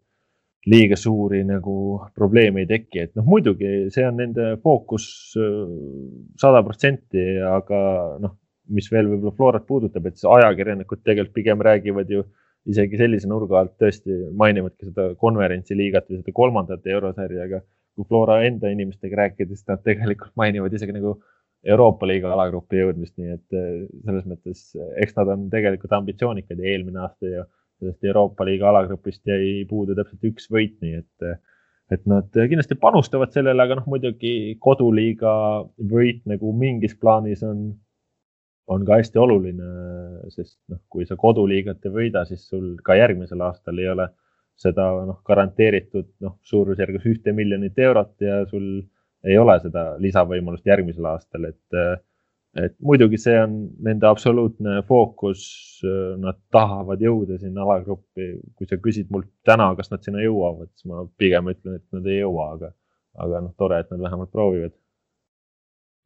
[0.67, 1.75] liiga suuri nagu
[2.17, 5.07] probleeme ei teki, et noh, muidugi see on nende fookus
[6.41, 7.79] sada protsenti, aga
[8.23, 8.35] noh,
[8.73, 12.25] mis veel võib-olla Florat puudutab, et ajakirjanikud tegelikult pigem räägivad ju
[12.67, 17.61] isegi sellise nurga alt tõesti mainivadki seda konverentsiliigat või seda kolmandat eurosarja, aga
[17.97, 21.15] kui Flora enda inimestega rääkida, siis nad tegelikult mainivad isegi nagu
[21.67, 24.67] Euroopa liiga alagrupi jõudmist, nii et eh, selles mõttes,
[25.01, 27.45] eks nad on tegelikult ambitsioonikad ja eelmine aasta ju
[27.79, 31.41] sellest Euroopa liiga alagrupist jäi puudu täpselt üks võit, nii et,
[31.93, 35.33] et nad kindlasti panustavad sellele, aga noh, muidugi koduliiga
[35.91, 37.69] võit nagu mingis plaanis on
[38.67, 39.67] on ka hästi oluline,
[40.33, 44.09] sest noh, kui sa koduliigat ei võida, siis sul ka järgmisel aastal ei ole
[44.57, 48.81] seda noh, garanteeritud noh, suurusjärgus ühte miljonit eurot ja sul
[49.27, 52.01] ei ole seda lisavõimalust järgmisel aastal, et,
[52.57, 55.45] et muidugi see on nende absoluutne fookus.
[56.21, 58.31] Nad tahavad jõuda sinna alagruppi.
[58.57, 62.07] kui sa küsid mult täna, kas nad sinna jõuavad, siis ma pigem ütlen, et nad
[62.09, 62.71] ei jõua, aga,
[63.25, 64.75] aga noh, tore, et nad vähemalt proovivad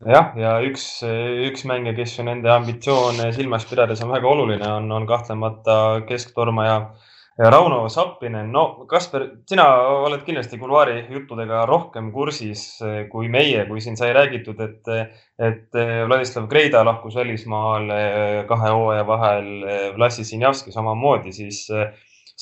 [0.05, 0.87] jah, ja üks,
[1.47, 5.75] üks mängija, kes ju nende ambitsioone silmas pidades on väga oluline, on, on kahtlemata
[6.09, 6.81] kesktormaja
[7.41, 9.63] Rauno Sappinen, no Kasper, sina
[10.03, 14.91] oled kindlasti kuluaari juttudega rohkem kursis eh, kui meie, kui siin sai räägitud, et,
[15.39, 18.01] et eh, Vladislav Greida lahkus välismaale
[18.49, 19.49] kahe hooaja vahel,
[19.97, 21.65] Vlassi Sinjavski samamoodi, siis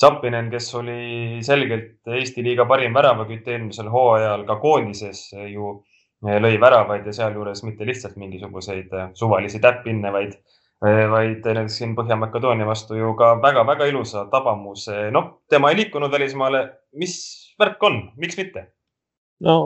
[0.00, 5.78] Sappinen, kes oli selgelt Eesti liiga parim väravakütt eelmisel hooajal ka koondises ju
[6.20, 10.34] lõi väravaid ja sealjuures mitte lihtsalt mingisuguseid suvalisi täppinne, vaid
[10.80, 15.10] Eh, vaid näiteks siin Põhja-Makedoonia vastu ju ka väga-väga ilusa tabamuse.
[15.12, 16.60] noh, tema ei liikunud välismaale.
[16.96, 17.16] mis
[17.60, 18.64] värk on, miks mitte?
[19.44, 19.56] no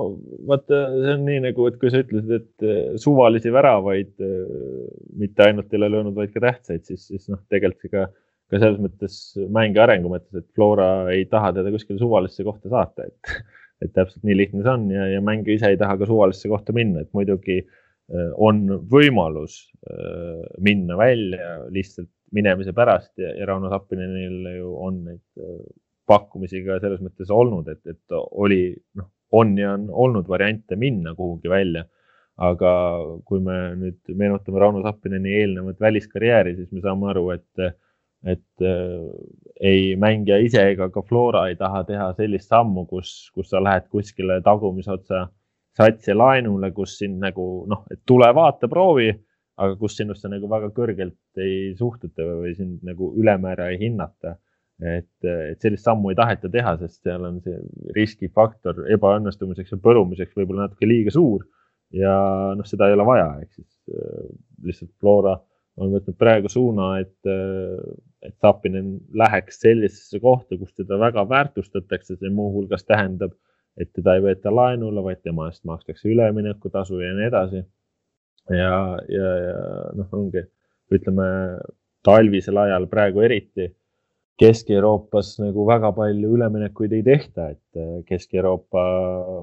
[0.48, 4.90] vaata, see on nii nagu, et kui sa ütlesid, et eh, suvalisi väravaid eh,
[5.22, 8.08] mitte ainult ei ole löönud, vaid ka tähtsaid, siis, siis noh, tegelikult ka,
[8.50, 9.20] ka selles mõttes
[9.54, 13.34] mängi arengu mõttes, et Flora ei taha teda kuskile suvalisse kohta saata, et,
[13.82, 16.74] et täpselt nii lihtne see on ja, ja mängija ise ei taha ka suvalisse kohta
[16.76, 19.58] minna, et muidugi äh, on võimalus
[19.88, 25.58] äh, minna välja lihtsalt minemise pärast ja, ja Rauno Sappinenil ju on neid äh,
[26.10, 31.14] pakkumisi ka selles mõttes olnud, et, et oli, noh, on ja on olnud variante minna
[31.16, 31.86] kuhugi välja.
[32.34, 32.70] aga
[33.22, 37.76] kui me nüüd meenutame Rauno Sappineni eelnevat väliskarjääri, siis me saame aru, et,
[38.26, 38.64] et
[39.60, 43.86] ei mängija ise ega ka Flora ei taha teha sellist sammu, kus, kus sa lähed
[43.92, 45.32] kuskile tagumise otsa äh,
[45.78, 49.10] satsi laenule, kus sind nagu noh, et tule vaata, proovi,
[49.60, 54.38] aga kus sinusse nagu väga kõrgelt ei suhtuta või sind nagu ülemäära ei hinnata.
[54.82, 57.54] et, et sellist sammu ei taheta teha, sest seal on see
[57.94, 61.44] riskifaktor ebaõnnestumiseks ja põrumiseks võib-olla natuke liiga suur
[61.94, 62.14] ja
[62.58, 64.24] noh, seda ei ole vaja, ehk siis äh,
[64.66, 65.36] lihtsalt Flora
[65.78, 67.78] on võtnud praegu suuna, et, äh,
[68.24, 73.34] et Tapinen läheks sellisesse kohta, kus teda väga väärtustatakse, see muuhulgas tähendab
[73.80, 77.62] et teda ei võeta laenule, vaid tema eest makstakse üleminekutasu ja nii edasi.
[78.50, 78.74] ja,
[79.08, 79.56] ja, ja
[79.98, 80.44] noh, ongi,
[80.94, 81.26] ütleme
[82.04, 83.70] talvisel ajal praegu eriti
[84.42, 88.82] Kesk-Euroopas nagu väga palju üleminekuid ei tehta, et äh, Kesk-Euroopa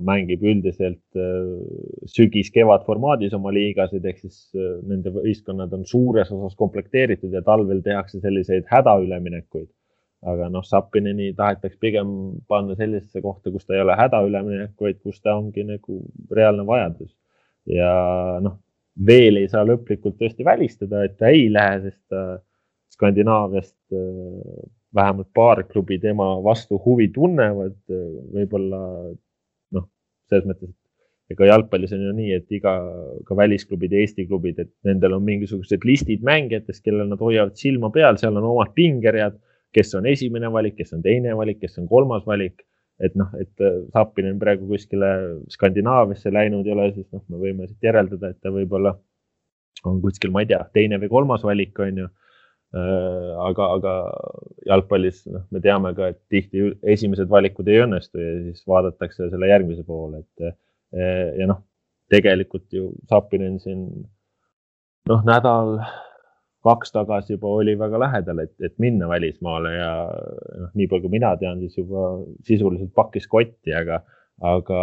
[0.03, 6.57] mängib üldiselt äh, sügis-kevad formaadis oma liigasid, ehk siis äh, nende võistkonnad on suures osas
[6.59, 9.69] komplekteeritud ja talvel tehakse selliseid hädaüleminekuid
[10.21, 12.11] aga noh, Sapineni tahetakse pigem
[12.49, 17.09] panna sellisesse kohta, kus ta ei ole hädaüleminek, vaid kus ta ongi nagu reaalne vajadus.
[17.69, 17.89] ja
[18.41, 18.59] noh,
[19.07, 22.41] veel ei saa lõplikult tõesti välistada, et ta ei lähe, sest ta
[23.01, 27.75] Skandinaaviast äh, vähemalt paar klubi tema vastu huvi tunnevad.
[28.35, 28.79] võib-olla
[29.75, 29.85] noh,
[30.29, 32.73] selles mõttes, et ega jalgpallis on ju nii, et iga,
[33.25, 37.89] ka välisklubid ja Eesti klubid, et nendel on mingisugused listid mängijatest, kellel nad hoiavad silma
[37.91, 39.39] peal, seal on omad pingeread
[39.75, 42.65] kes on esimene valik, kes on teine valik, kes on kolmas valik.
[43.01, 45.07] et noh, et äh, Sapinen praegu kuskile
[45.49, 48.91] Skandinaaviasse läinud ei ole, siis noh, me võime siit järeldada, et ta võib-olla
[49.89, 52.30] on kuskil, ma ei tea, teine või kolmas valik, on ju äh,
[52.71, 53.93] aga, aga
[54.69, 59.49] jalgpallis noh, me teame ka, et tihti esimesed valikud ei õnnestu ja siis vaadatakse selle
[59.49, 61.59] järgmise poole, et äh, ja noh,
[62.11, 63.83] tegelikult ju Sapinen siin
[65.09, 65.79] noh, nädal
[66.63, 69.91] kaks tagasi juba oli väga lähedal, et, et minna välismaale ja
[70.63, 74.01] noh, nii palju kui mina tean, siis juba sisuliselt pakkis kotti, aga,
[74.45, 74.81] aga,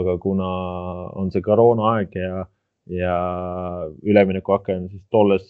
[0.00, 0.50] aga kuna
[1.16, 2.44] on see koroonaaeg ja,
[2.86, 3.16] ja
[4.06, 5.46] üleminekuaken siis tolles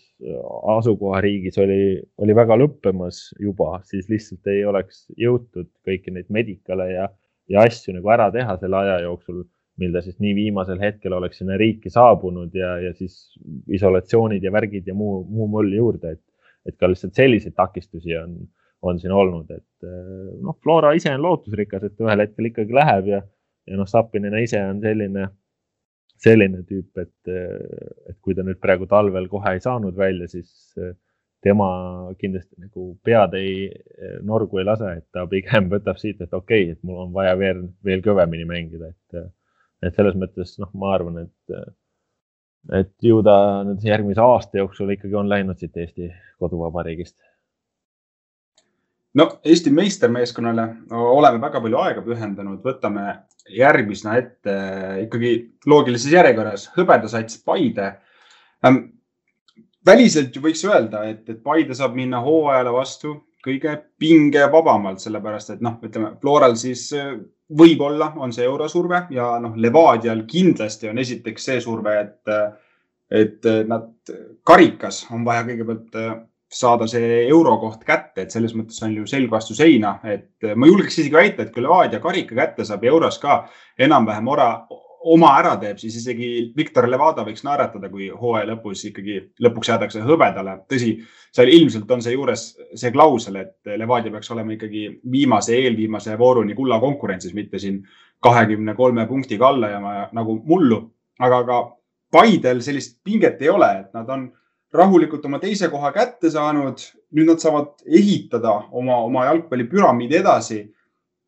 [0.76, 1.80] asukohariigis oli,
[2.22, 7.10] oli väga lõppemas juba, siis lihtsalt ei oleks jõutud kõiki neid medikale ja,
[7.52, 9.44] ja asju nagu ära teha selle aja jooksul
[9.80, 13.36] mil ta siis nii viimasel hetkel oleks sinna riiki saabunud ja, ja siis
[13.76, 16.22] isolatsioonid ja värgid ja muu, muu mull juurde, et,
[16.68, 18.38] et ka lihtsalt selliseid takistusi on,
[18.86, 19.88] on siin olnud, et
[20.40, 23.20] noh, Flora ise on lootusrikas, et ühel hetkel ikkagi läheb ja,
[23.68, 25.28] ja noh, Sapinina ise on selline,
[26.22, 27.32] selline tüüp, et,
[28.10, 30.74] et kui ta nüüd praegu talvel kohe ei saanud välja, siis
[31.44, 31.68] tema
[32.18, 33.66] kindlasti nagu pead ei,
[34.26, 37.36] norgu ei lase, et ta pigem võtab siit, et okei okay,, et mul on vaja
[37.38, 39.26] veel, veel kõvemini mängida, et
[39.84, 41.56] et selles mõttes noh, ma arvan, et,
[42.80, 46.10] et ju ta nüüd järgmise aasta jooksul ikkagi on läinud siit Eesti
[46.42, 47.16] koduvabariigist.
[49.16, 53.06] No Eesti meistermeeskonnale oleme väga palju aega pühendanud, võtame
[53.56, 54.56] järgmisena ette
[55.04, 55.32] ikkagi
[55.70, 57.92] loogilises järjekorras hõbedasats Paide
[58.66, 58.82] ähm,.
[59.86, 63.14] väliselt ju võiks öelda, et, et Paide saab minna hooajale vastu
[63.46, 66.88] kõige pingevabamalt, sellepärast et noh, ütleme Floral siis
[67.46, 72.32] võib-olla on see eurosurve ja noh, Levadial kindlasti on esiteks see surve, et,
[73.22, 76.00] et nad karikas on vaja kõigepealt
[76.52, 81.00] saada see eurokoht kätte, et selles mõttes on ju selg vastu seina, et ma julgeks
[81.00, 83.40] isegi väita, et kui Levadia karika kätte saab ja euros ka
[83.82, 84.50] enam-vähem ora,
[85.06, 90.02] oma ära teeb, siis isegi Viktor Levada võiks naeratada, kui hooaja lõpus ikkagi lõpuks jäädakse
[90.06, 90.56] hõbedale.
[90.70, 90.96] tõsi,
[91.34, 96.80] seal ilmselt on seejuures see klausel, et Levadia peaks olema ikkagi viimase, eelviimase vooruni kulla
[96.82, 97.84] konkurentsis, mitte siin
[98.22, 100.82] kahekümne kolme punktiga alla jääma nagu mullu.
[101.18, 101.60] aga ka
[102.12, 104.28] Paidel sellist pinget ei ole, et nad on
[104.76, 106.80] rahulikult oma teise koha kätte saanud.
[107.16, 110.72] nüüd nad saavad ehitada oma, oma jalgpallipüramiidi edasi.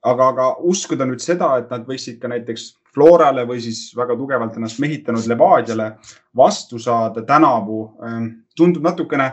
[0.03, 4.57] aga, aga uskuda nüüd seda, et nad võiksid ka näiteks Florale või siis väga tugevalt
[4.57, 5.89] ennast mehitanud Levadiale
[6.37, 9.33] vastu saada tänavu, ähm, tundub natukene,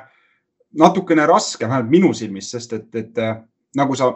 [0.73, 3.37] natukene raske, vähemalt minu silmis, sest et, et äh,
[3.77, 4.11] nagu sa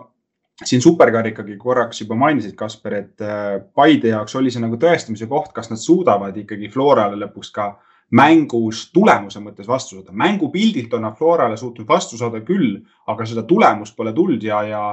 [0.66, 5.54] siin superkarikagi korraks juba mainisid, Kasper, et äh, Paide jaoks oli see nagu tõestamise koht,
[5.56, 7.70] kas nad suudavad ikkagi Florale lõpuks ka
[8.16, 10.12] mängus tulemuse mõttes vastu saada.
[10.12, 14.84] mängupildilt on nad Florale suutnud vastu saada küll, aga seda tulemust pole tulnud ja, ja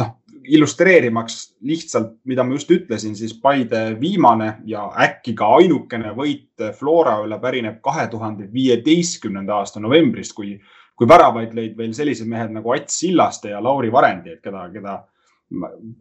[0.00, 0.14] noh,
[0.48, 7.18] illustreerimaks lihtsalt, mida ma just ütlesin, siis Paide viimane ja äkki ka ainukene võit Flora
[7.26, 10.56] üle pärineb kahe tuhande viieteistkümnenda aasta novembrist, kui,
[10.96, 14.98] kui väravaid lõid veel sellised mehed nagu Ats Sillaste ja Lauri Varendi, et keda, keda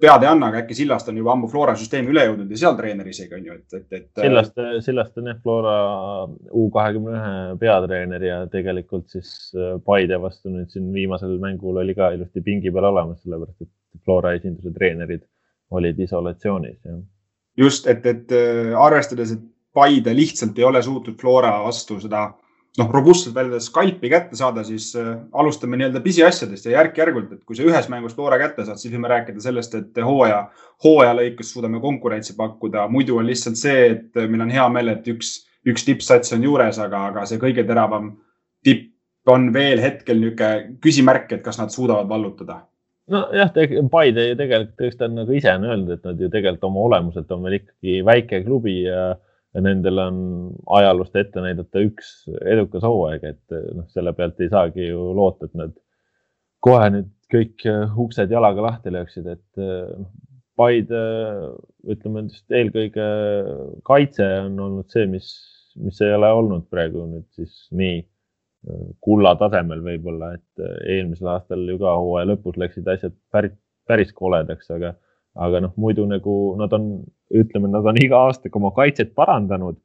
[0.01, 2.77] pead ei anna, aga äkki Sillaste on juba ammu Flora süsteemi üle jõudnud ja seal
[2.77, 4.07] treener isegi on ju, et, et, et.
[4.21, 5.75] Sillaste, Sillaste on jah Flora
[6.57, 11.95] U kahekümne ühe peatreener ja tegelikult siis äh, Paide vastu nüüd siin viimasel mängul oli
[11.97, 15.25] ka ilusti pingi peal olemas, sellepärast et Flora esinduse treenerid
[15.71, 16.79] olid isolatsioonis.
[17.57, 22.29] just, et, et äh, arvestades, et Paide lihtsalt ei ole suutnud Flora vastu seda
[22.79, 27.57] noh, robustselt väljendades skalpi kätte saada, siis äh, alustame nii-öelda pisiasjadest ja järk-järgult, et kui
[27.57, 30.45] sa ühes mängus Flora kätte saad, siis võime rääkida sellest, et hooaja,
[30.85, 32.87] hooaja lõikes suudame konkurentsi pakkuda.
[32.87, 36.79] muidu on lihtsalt see, et meil on hea meel, et üks, üks tippsats on juures,
[36.79, 38.13] aga, aga see kõige teravam
[38.63, 38.89] tipp
[39.29, 42.63] on veel hetkel niisugune küsimärk, et kas nad suudavad vallutada
[43.11, 43.51] nojah,
[43.91, 46.85] Paide ju tegelikult, eks ta on nagu ise on öelnud, et nad ju tegelikult oma
[46.87, 49.11] olemuselt on veel ikkagi väike klubi ja,
[49.55, 50.17] ja nendel on
[50.79, 52.11] ajaloost ette näidata üks
[52.47, 55.73] edukas hooaeg, et noh, selle pealt ei saagi ju loota, et nad
[56.63, 57.65] kohe nüüd kõik
[58.05, 60.11] uksed jalaga lahti lööksid, et noh,
[60.59, 60.99] Paide
[61.89, 63.05] ütleme just eelkõige
[63.87, 65.29] kaitse on olnud see, mis,
[65.79, 68.01] mis ei ole olnud praegu nüüd siis nii
[69.01, 73.55] kulla tasemel võib-olla, et eelmisel aastal ju ka hooaja lõpus läksid asjad päris,
[73.89, 74.93] päris koledaks, aga,
[75.35, 76.91] aga noh, muidu nagu nad on,
[77.31, 79.79] ütleme, nad on iga aastaga oma kaitset parandanud.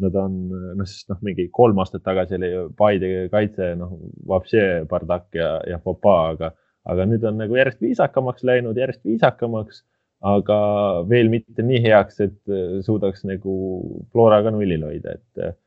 [0.00, 0.36] Nad on,
[0.78, 3.94] noh, sest noh, mingi kolm aastat tagasi oli Paide kaitse, noh,
[4.28, 6.52] vapšee bardak ja, ja fopa, aga,
[6.88, 9.82] aga nüüd on nagu järjest viisakamaks läinud, järjest viisakamaks,
[10.24, 10.60] aga
[11.08, 13.56] veel mitte nii heaks, et äh, suudaks nagu
[14.12, 15.58] Floraga nullil hoida, et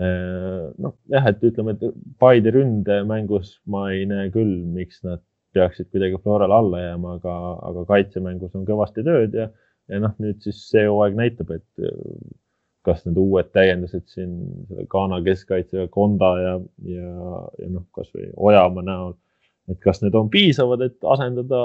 [0.00, 5.20] Äh, noh, jah, et ütleme, et Paide ründemängus ma ei näe küll, miks nad
[5.56, 7.34] peaksid kuidagi Florale alla jääma, aga,
[7.70, 9.48] aga kaitsemängus on kõvasti tööd ja,
[9.90, 11.98] ja noh, nüüd siis see hooaeg näitab, et äh,
[12.86, 14.32] kas need uued täiendused siin
[14.90, 16.54] Ghana keskkaitsega Konda ja,
[16.88, 17.10] ja,
[17.62, 19.12] ja noh, kasvõi Ojamaa näol,
[19.70, 21.60] et kas need on piisavad, et asendada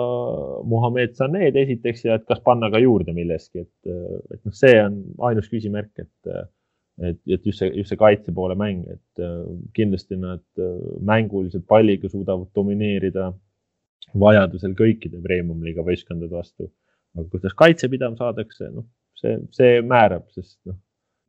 [0.70, 3.96] Muhamed Saned esiteks ja et kas panna ka juurde milleski, et,
[4.36, 6.48] et noh, see on ainus küsimärk, et
[6.98, 9.42] et, et just see, just see kaitse poole mäng, et äh,
[9.78, 13.32] kindlasti nad äh, mänguliselt palliga suudavad domineerida
[14.16, 16.72] vajadusel kõikide premium-liiga võistkondade vastu.
[17.18, 18.86] aga kuidas kaitse pidama saadakse, noh,
[19.18, 20.78] see, see määrab, sest noh,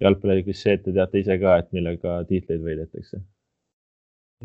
[0.05, 3.23] jalgpallis see, et te teate ise ka, et millega tiitleid võidetakse.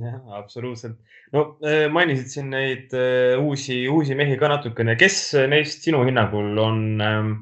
[0.01, 0.97] jah, absoluutselt.
[1.33, 2.95] no äh, mainisid siin neid
[3.41, 5.19] uusi, uusi mehi ka natukene, kes
[5.49, 7.35] neist sinu hinnangul on ähm,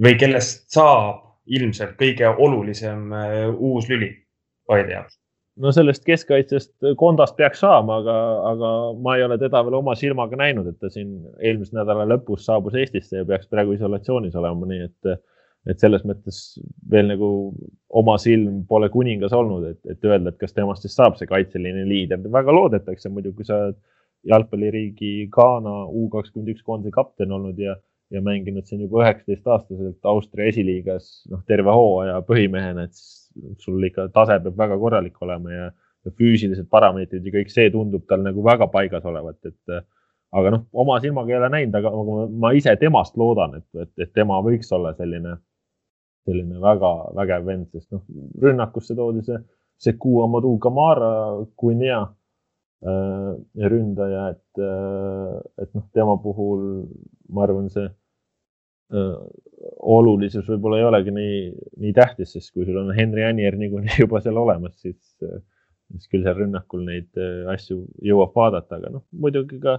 [0.00, 4.12] või kellest saab ilmselt kõige olulisem äh, uus lüli
[4.70, 5.16] Paide jaoks?
[5.58, 8.16] No sellest keskkaitsest Kondast peaks saama, aga,
[8.52, 8.70] aga
[9.02, 12.78] ma ei ole teda veel oma silmaga näinud, et ta siin eelmise nädala lõpus saabus
[12.78, 15.20] Eestisse ja peaks praegu isolatsioonis olema, nii et,
[15.70, 16.40] et selles mõttes
[16.90, 17.30] veel nagu
[18.00, 21.86] oma silm pole kuningas olnud, et, et öelda, et kas temast siis saab see kaitseline
[21.88, 22.22] liider.
[22.32, 23.80] väga loodetakse muidu, kui sa oled
[24.30, 27.76] jalgpalliriigi Ghana U kakskümmend üks koondise kapten olnud ja
[28.10, 34.40] ja mänginud siin juba üheksateistaastaselt Austria esiliigas, noh, terve hooaja põhimehena, et sul ikka tase
[34.42, 35.68] peab väga korralik olema ja,
[36.04, 39.82] ja füüsilised parameetrid ja kõik see tundub tal nagu väga paigas olevat, et
[40.36, 41.92] aga noh, oma silmaga ei ole näinud, aga
[42.42, 45.36] ma, ise temast loodan, et, et, et tema võiks olla selline,
[46.28, 48.04] selline väga vägev vend, sest noh,
[48.42, 49.38] rünnakusse toodi see,
[49.80, 51.12] see Kuu Amadou Kamara,
[51.58, 52.08] Guinea äh,
[52.80, 56.62] ründaja, et, äh, et noh, tema puhul
[57.28, 57.90] ma arvan, see
[58.90, 59.18] Äh,
[59.86, 61.34] olulisus võib-olla ei olegi nii,
[61.84, 65.36] nii tähtis, sest kui sul on Henry Annier niikuinii juba seal olemas, siis, äh,
[65.92, 69.76] siis küll seal rünnakul neid äh, asju jõuab vaadata, aga noh, muidugi ka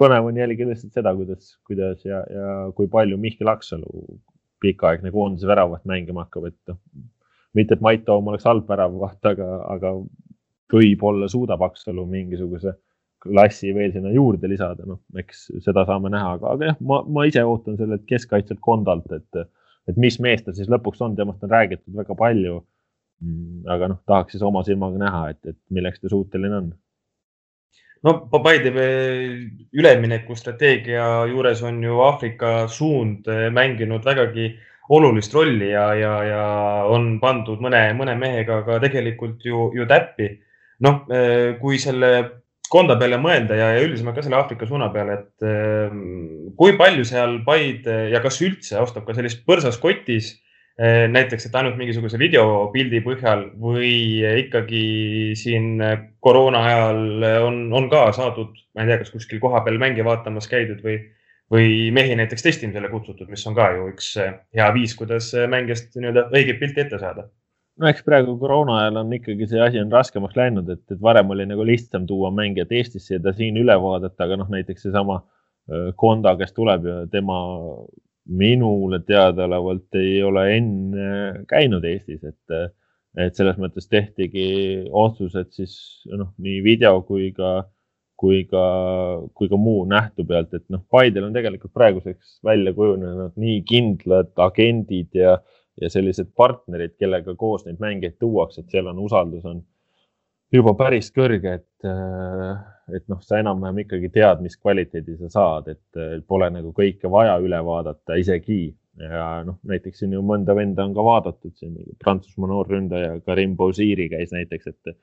[0.00, 4.18] põnev on jälgida lihtsalt seda, kuidas, kuidas ja, ja kui palju Mihkel Aksalu
[4.64, 6.80] pikaaegne koondise väravaht mängima hakkab, et noh,
[7.54, 9.94] mitte et Mait Toom oleks halb väravaht, aga, aga
[10.72, 12.76] võib-olla suudab Aksalu mingisuguse
[13.26, 17.26] klassi veel sinna juurde lisada, noh, eks seda saame näha, aga, aga jah, ma, ma
[17.26, 19.46] ise ootan sellelt keskkaitselt Kondalt, et,
[19.90, 22.60] et mis mees ta siis lõpuks on, temast on räägitud väga palju.
[23.24, 26.74] Mm, aga noh, tahaks siis oma silmaga näha, et, et milleks ta suuteline on
[28.04, 28.12] no
[28.44, 28.70] Paide
[29.72, 34.50] üleminekustrateegia juures on ju Aafrika suund mänginud vägagi
[34.88, 36.42] olulist rolli ja, ja, ja
[36.92, 40.36] on pandud mõne, mõne mehega ka tegelikult ju, ju täppi.
[40.84, 42.12] Noh, eh, kui selle
[42.68, 45.94] konda peale mõelda ja, ja üldisemalt ka selle Aafrika suuna peale, et eh,
[46.58, 50.34] kui palju seal Paide ja kas üldse ostab ka sellist põrsas kotis
[50.76, 54.80] Eh, näiteks, et ainult mingisuguse videopildi põhjal või ikkagi
[55.40, 55.80] siin
[56.20, 60.82] koroona ajal on, on ka saadud, ma ei tea, kas kuskil kohapeal mänge vaatamas käidud
[60.84, 60.98] või,
[61.48, 66.26] või mehi näiteks testimisele kutsutud, mis on ka ju üks hea viis, kuidas mängijast nii-öelda
[66.36, 67.24] õiget pilti ette saada
[67.80, 71.30] no eks praegu koroona ajal on ikkagi see asi on raskemaks läinud, et, et varem
[71.34, 75.20] oli nagu lihtsam tuua mängijat Eestisse ja ta siin üle vaadata, aga noh, näiteks seesama
[75.20, 77.38] äh, Konda, kes tuleb ja tema
[78.26, 81.08] minule teadaolevalt ei ole enne
[81.50, 82.74] käinud Eestis, et,
[83.22, 84.48] et selles mõttes tehtigi
[84.90, 85.76] otsused siis
[86.10, 87.60] noh, nii video kui ka,
[88.18, 88.64] kui ka,
[89.36, 94.32] kui ka muu nähtu pealt, et noh, Paidel on tegelikult praeguseks välja kujunenud nii kindlad
[94.48, 95.36] agendid ja,
[95.80, 99.60] ja sellised partnerid, kellega koos neid mängijaid tuuakse, et seal on usaldus on
[100.52, 101.90] juba päris kõrge, et
[102.94, 107.34] et noh, sa enam-vähem ikkagi tead, mis kvaliteedi sa saad, et pole nagu kõike vaja
[107.42, 108.76] üle vaadata isegi.
[108.96, 114.06] ja noh, näiteks siin ju mõnda venda on ka vaadatud, siin Prantsusmaa noorründaja Karim Boziri
[114.08, 114.94] käis näiteks, et,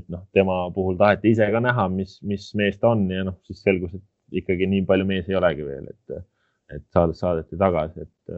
[0.00, 3.36] et noh, tema puhul taheti ise ka näha, mis, mis mees ta on ja noh,
[3.46, 6.24] siis selgus, et ikkagi nii palju mees ei olegi veel, et,
[6.74, 8.34] et saadet saadeti tagasi, et,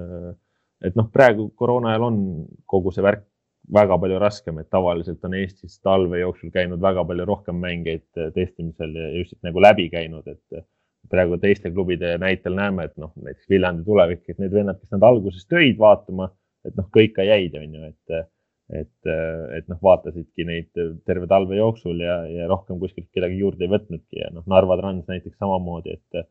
[0.85, 2.23] et noh, praegu koroona ajal on
[2.71, 3.27] kogu see värk
[3.75, 8.33] väga palju raskem, et tavaliselt on Eestis talve jooksul käinud väga palju rohkem mängeid äh,
[8.35, 10.65] testimisel ja just nagu läbi käinud, et äh,
[11.13, 15.07] praegu teiste klubide näitel näeme, et noh, näiteks Viljandi tulevik, et need vennad, kes nad
[15.09, 16.31] alguses tõid vaatama,
[16.69, 18.27] et noh, kõik ka jäid, on ju, et,
[18.81, 19.13] et,
[19.57, 24.21] et noh, vaatasidki neid terve talve jooksul ja, ja rohkem kuskilt kedagi juurde ei võtnudki
[24.21, 26.29] ja noh, Narva Trans näiteks samamoodi, et,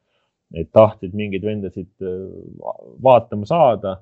[0.62, 2.06] et tahtsid mingeid vendasid
[3.04, 3.98] vaatama saada,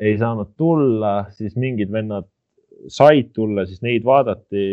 [0.00, 2.28] ei saanud tulla, siis mingid vennad
[2.92, 4.64] said tulla, siis neid vaadati,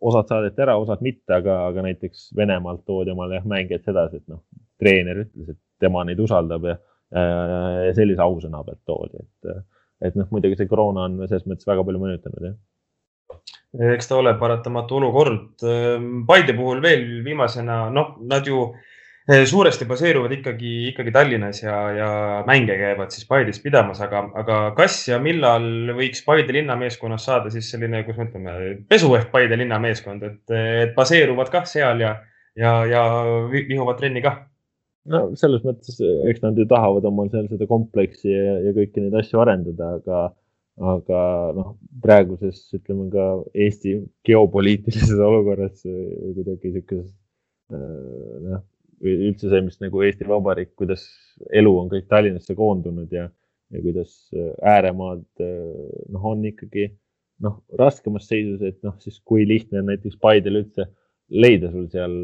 [0.00, 4.30] osad saadeti ära, osad mitte, aga, aga näiteks Venemaalt toodi omale jah mängijaid sedasi, et
[4.30, 4.44] noh,
[4.78, 6.76] treener ütles, et tema neid usaldab ja,
[7.10, 7.58] ja,
[7.88, 9.64] ja sellise ausõna pealt toodi, et,
[10.06, 12.58] et noh, muidugi see koroona on selles mõttes väga palju mõjutanud, jah
[13.92, 15.60] eks ta ole paratamatu olukord.
[16.26, 18.87] Paide puhul veel viimasena, noh, nad ju äh,
[19.28, 22.10] suuresti baseeruvad ikkagi, ikkagi Tallinnas ja, ja
[22.48, 27.68] mänge käivad siis Paides pidamas, aga, aga kas ja millal võiks Paide linnameeskonnas saada siis
[27.70, 28.54] selline, kuidas me ütleme,
[28.88, 30.54] pesu ehk Paide linnameeskond, et,
[30.96, 32.14] baseeruvad kah seal ja,
[32.56, 33.02] ja, ja
[33.52, 34.40] vihuvad trenni kah?
[35.12, 36.00] no selles mõttes,
[36.30, 40.22] eks nad ju tahavad omal seal seda kompleksi ja, ja kõiki neid asju arendada, aga,
[40.94, 41.20] aga
[41.56, 47.12] noh, praeguses ütleme ka Eesti geopoliitilises olukorras kuidagi niisuguses
[47.68, 48.64] noh
[49.02, 51.04] või üldse see, mis nagu Eesti Vabariik, kuidas
[51.54, 53.28] elu on kõik Tallinnasse koondunud ja,
[53.74, 56.90] ja kuidas äh, ääremaad äh, noh, on ikkagi
[57.44, 60.88] noh, raskemas seisus, et noh, siis kui lihtne on näiteks Paidel üldse
[61.28, 62.14] leida sul seal,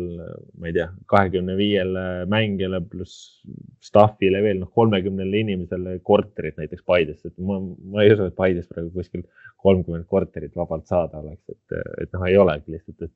[0.57, 3.43] ma ei tea, kahekümne viiele mängijale pluss
[3.85, 8.69] staff'ile veel noh, kolmekümnele inimesele korterit näiteks Paides, et ma, ma ei usu, et Paides
[8.71, 9.27] praegu kuskil
[9.65, 13.15] kolmkümmend korterit vabalt saada oleks, et, et noh, ei olegi lihtsalt, et,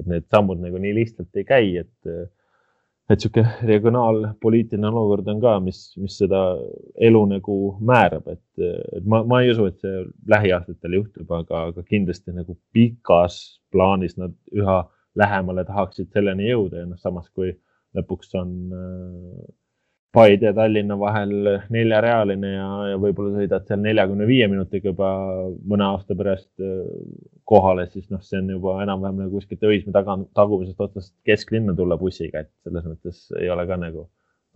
[0.00, 2.12] et need sammud nagu nii lihtsalt ei käi, et
[3.10, 6.42] et sihuke regionaalpoliitiline olukord on ka, mis, mis seda
[7.08, 7.56] elu nagu
[7.86, 12.54] määrab, et, et ma, ma ei usu, et see lähiaastatel juhtub, aga, aga kindlasti nagu
[12.74, 13.40] pikas
[13.74, 14.82] plaanis nad üha
[15.18, 17.50] lähemale tahaksid selleni jõuda ja noh, samas kui
[17.98, 19.48] lõpuks on äh,
[20.12, 21.32] Paide ja Tallinna vahel
[21.70, 25.10] neljarealine ja, ja võib-olla sõidad seal neljakümne viie minutiga juba
[25.70, 26.80] mõne aasta pärast äh,
[27.46, 31.98] kohale, siis noh, see on juba enam-vähem nagu kuskilt Õismäe taga, tagumisest otsast kesklinna tulla
[32.00, 34.08] bussiga, et selles mõttes ei ole ka nagu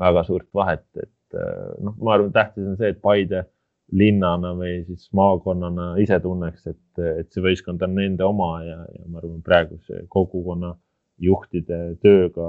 [0.02, 3.46] väga suurt vahet, et äh, noh, ma arvan, tähtis on see, et Paide
[3.94, 9.07] linnana või siis maakonnana ise tunneks, et, et see võistkond on nende oma ja, ja
[9.07, 10.74] ma arvan, praeguse kogukonna
[11.21, 12.47] juhtide tööga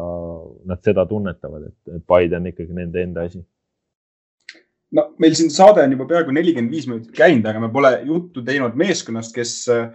[0.65, 3.43] nad seda tunnetavad, et Paide on ikkagi nende enda asi.
[4.95, 8.41] no meil siin saade on juba peaaegu nelikümmend viis minutit käinud, aga me pole juttu
[8.45, 9.89] teinud meeskonnast, kes äh,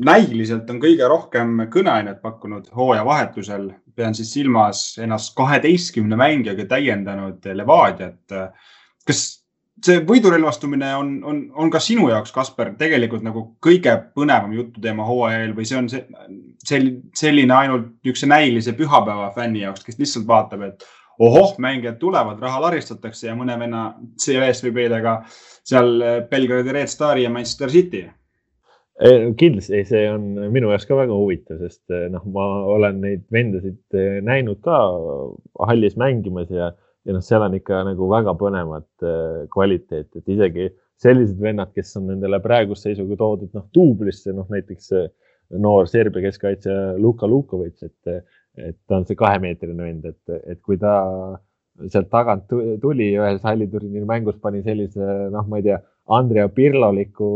[0.00, 3.70] näiliselt on kõige rohkem kõneainet pakkunud hooajavahetusel.
[3.94, 8.24] pean siis silmas ennast kaheteistkümne mängijaga täiendanud Levadiat.
[9.06, 9.41] kas
[9.82, 15.54] see võidurelvastumine on, on, on ka sinu jaoks, Kasper, tegelikult nagu kõige põnevam jututeema hooajal
[15.56, 16.80] või see on see,
[17.18, 20.86] selline ainult niisuguse näilise pühapäeva fänni jaoks, kes lihtsalt vaatab, et
[21.22, 25.14] ohoh, mängijad tulevad, raha laristatakse ja mõne venna CV-st võib leida ka
[25.62, 25.94] seal
[26.30, 28.06] Belgradi Red Stari ja Manchester City.
[29.38, 34.60] Kindlasti see on minu jaoks ka väga huvitav, sest noh, ma olen neid vendasid näinud
[34.62, 34.78] ka
[35.66, 36.70] hallis mängimas ja
[37.06, 40.68] ja noh, seal on ikka nagu väga põnevat äh, kvaliteeti, et isegi
[41.02, 44.92] sellised vennad, kes on nendele praeguse seisuga toodud noh, duublisse, noh näiteks
[45.62, 48.28] noor Serbia keskkaitsja Luka Lukovitš, et,
[48.70, 50.94] et ta on see kahemeetrine vend, et, et kui ta
[51.90, 52.46] sealt tagant
[52.82, 55.80] tuli ühes halliturniiri mängus, pani sellise, noh, ma ei tea,
[56.12, 57.28] Andrea Pirloliku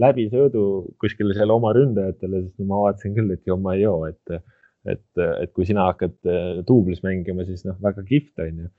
[0.00, 0.62] läbisöödu
[1.00, 4.40] kuskile seal oma ründajatele, siis ma vaatasin küll, et joma ei joo, et,
[4.86, 6.16] et, et kui sina hakkad
[6.68, 8.72] duublis mängima, siis noh, väga kihvt on ju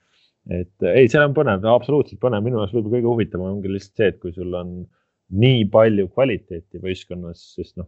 [0.54, 4.12] et ei, seal on põnev, absoluutselt põnev, minu jaoks võib-olla kõige huvitavam ongi lihtsalt see,
[4.14, 4.74] et kui sul on
[5.38, 7.88] nii palju kvaliteeti võistkonnas, sest noh,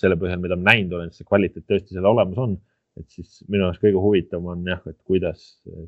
[0.00, 2.60] selle põhjal, mida ma näinud olen, see kvaliteet tõesti seal olemas on.
[3.00, 5.44] et siis minu jaoks kõige huvitavam on jah, et kuidas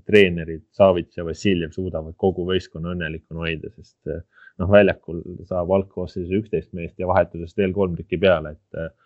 [0.08, 6.72] treenerid Savits ja Vassiljev suudavad kogu võistkonna õnnelikuna hoida, sest noh, väljakul saab algkoosseisu üksteist
[6.72, 8.96] meest ja vahetusest veel kolm tükki peale, et,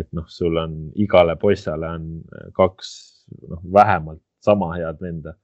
[0.00, 2.08] et noh, sul on igale poissale on
[2.56, 2.94] kaks
[3.50, 5.36] noh, vähemalt sama head venda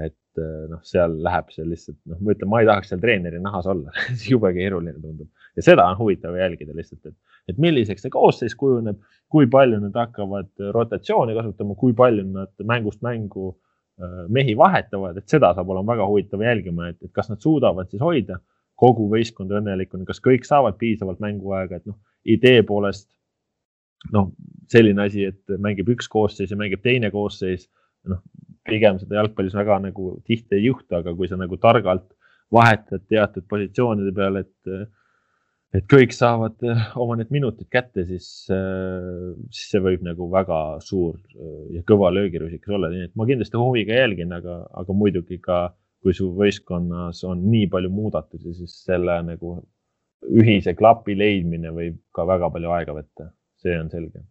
[0.00, 3.40] et eh, noh, seal läheb see lihtsalt, noh, ma ütlen, ma ei tahaks seal treeneri
[3.42, 3.92] nahas olla.
[4.30, 5.28] Jube keeruline tundub.
[5.58, 7.16] Ja seda on huvitav jälgida lihtsalt, et,
[7.52, 13.02] et milliseks see koosseis kujuneb, kui palju nad hakkavad rotatsiooni kasutama, kui palju nad mängust
[13.04, 17.44] mängu äh, mehi vahetavad, et seda saab olema väga huvitav jälgima, et, et kas nad
[17.44, 18.40] suudavad siis hoida
[18.82, 23.10] kogu võistkonda õnnelikuna, kas kõik saavad piisavalt mänguaega, et noh, idee poolest
[24.10, 24.32] noh,
[24.72, 27.68] selline asi, et mängib üks koosseis ja mängib teine koosseis,
[28.08, 28.22] noh,
[28.68, 32.10] pigem seda jalgpallis väga nagu tihti ei juhtu, aga kui sa nagu targalt
[32.52, 34.72] vahetad teatud positsioonide peal, et,
[35.72, 40.62] et kõik saavad eh, oma need minutid kätte, siis, eh, siis see võib nagu väga
[40.84, 45.40] suur eh, ja kõva löögirusikas olla, nii et ma kindlasti huviga jälgin, aga, aga muidugi
[45.42, 45.64] ka,
[46.02, 49.60] kui su võistkonnas on nii palju muudatusi, siis selle nagu
[50.42, 53.30] ühise klapi leidmine võib ka väga palju aega võtta,
[53.62, 54.22] see on selge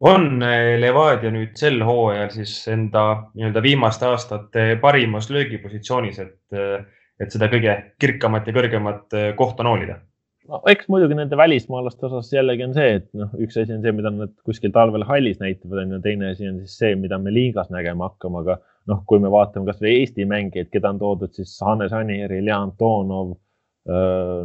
[0.00, 6.84] on eh, Levadia nüüd sel hooajal siis enda nii-öelda viimaste aastate parimas löögipositsioonis, et, eh,
[7.20, 10.00] et seda kõige kirkamat ja kõrgemat eh, kohta noolida?
[10.46, 13.94] no eks muidugi nende välismaalaste osas jällegi on see, et noh, üks asi on see,
[13.96, 17.32] mida nad kuskil talvel hallis näitavad, on ju, teine asi on siis see, mida me
[17.34, 18.60] liigas nägema hakkame, aga
[18.92, 23.32] noh, kui me vaatame kasvõi Eesti mängijaid, keda on toodud siis Hannes Anier, Ilja Antonov,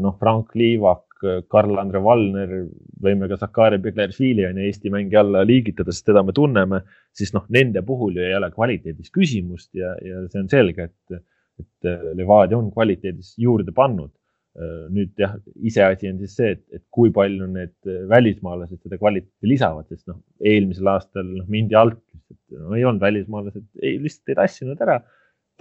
[0.02, 2.54] noh, Frank Liivak, Karl-Andre Valner,
[3.04, 6.82] võime ka Sakari Begleršvili on ju Eesti mängija alla liigitada, sest teda me tunneme,
[7.18, 11.22] siis noh, nende puhul ju ei ole kvaliteedis küsimust ja, ja see on selge, et,
[11.62, 14.14] et Levadia on kvaliteedis juurde pannud.
[14.92, 19.86] nüüd jah, iseasi on siis see, et, et kui palju need välismaalased seda kvaliteeti lisavad,
[19.88, 22.02] sest noh, eelmisel aastal noh, mindi alt,
[22.58, 24.98] no, ei olnud välismaalased, ei lihtsalt ei tassinud ära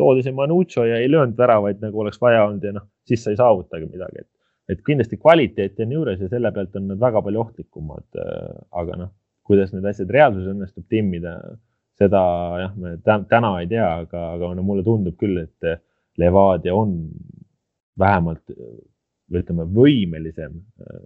[0.00, 3.32] toodi see Manucho ja ei löönud väravaid, nagu oleks vaja olnud ja noh, siis sa
[3.32, 4.30] ei saavutagi midagi, et
[4.70, 8.06] et kindlasti kvaliteeti on juures ja selle pealt on nad väga palju ohtlikumad.
[8.18, 9.12] Äh, aga noh,
[9.46, 11.36] kuidas need asjad reaalsuses õnnestub timmida,
[12.00, 12.22] seda
[12.62, 15.80] jah, me täna ei tea, aga, aga no mulle tundub küll, et
[16.20, 16.94] Levadia on
[18.00, 18.44] vähemalt
[19.30, 21.02] ütleme võimelisem äh,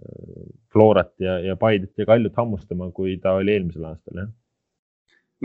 [0.73, 4.31] Florat ja, ja Paidet ja Kaljut hammustama, kui ta oli eelmisel aastal, jah.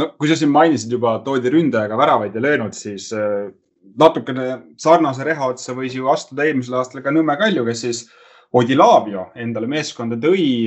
[0.00, 3.50] no kui sa siin mainisid juba, toodi ründajaga väravaid ja löönud, siis äh,
[3.98, 4.46] natukene
[4.80, 8.02] sarnase reha otsa võis ju astuda eelmisel aastal ka Nõmme Kalju, kes siis
[8.50, 10.66] Odilavio endale meeskonda tõi.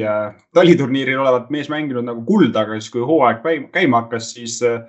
[0.56, 3.42] taliturniiril olevat mees mänginud nagu kulda, aga siis, kui hooaeg
[3.74, 4.86] käima hakkas, siis äh,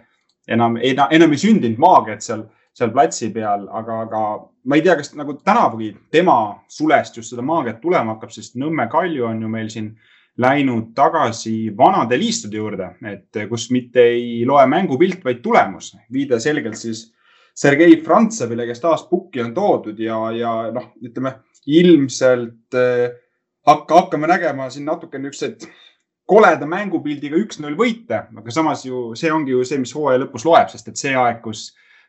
[0.48, 2.44] enam, enam, ei sündinud maagiat seal,
[2.74, 4.20] seal platsi peal, aga, aga
[4.64, 8.86] ma ei tea, kas nagu tänavugi tema sulest just seda maagiat tulema hakkab, sest Nõmme
[8.92, 9.90] Kalju on ju meil siin
[10.38, 15.96] läinud tagasi vanade liistude juurde, et kus mitte ei loe mängupilt, vaid tulemus.
[16.12, 17.08] viide selgelt siis
[17.54, 21.36] Sergei Frantsevile, kes taas pukki on toodud ja, ja noh, ütleme
[21.70, 23.12] ilmselt eh,
[23.66, 25.68] hakka, hakkame nägema siin natuke niisuguseid
[26.28, 30.70] koleda mängupildiga üks-null võite, aga samas ju see ongi ju see, mis hooaja lõpus loeb,
[30.72, 31.66] sest et see aeg, kus,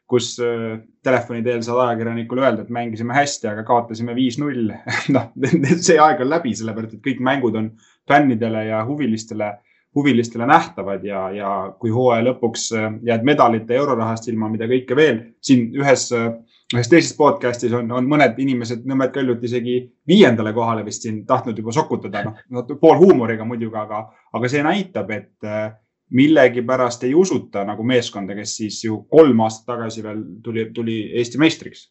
[0.09, 4.71] kus äh, telefoni teel saad ajakirjanikule öelda, et mängisime hästi, aga kaotasime viis-null.
[5.15, 5.29] noh,
[5.75, 7.73] see aeg on läbi, sellepärast et kõik mängud on
[8.07, 9.51] fännidele ja huvilistele
[9.95, 15.21] huvilistele nähtavad ja, ja kui hooaja lõpuks äh, jääd medalite eurorahast ilma, mida kõike veel
[15.43, 16.33] siin ühes, äh,
[16.75, 21.57] ühes teises podcast'is on, on mõned inimesed, Nõmmed Kõllut isegi viiendale kohale vist siin tahtnud
[21.57, 25.71] juba sokutada, noh, pool huumoriga muidugi, aga, aga see näitab, et äh,
[26.15, 31.41] millegipärast ei usuta nagu meeskonda, kes siis ju kolm aastat tagasi veel tuli, tuli Eesti
[31.41, 31.87] meistriks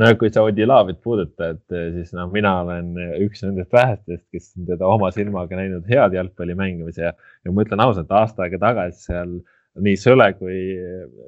[0.00, 2.92] no kui sa Odilavit puudutad, siis noh, mina olen
[3.24, 7.12] üks nendest vähestest, kes on teda oma silmaga näinud head jalgpalli mängimas ja,
[7.44, 9.38] ja ma ütlen ausalt, aasta aega tagasi seal
[9.84, 10.58] nii Sõle kui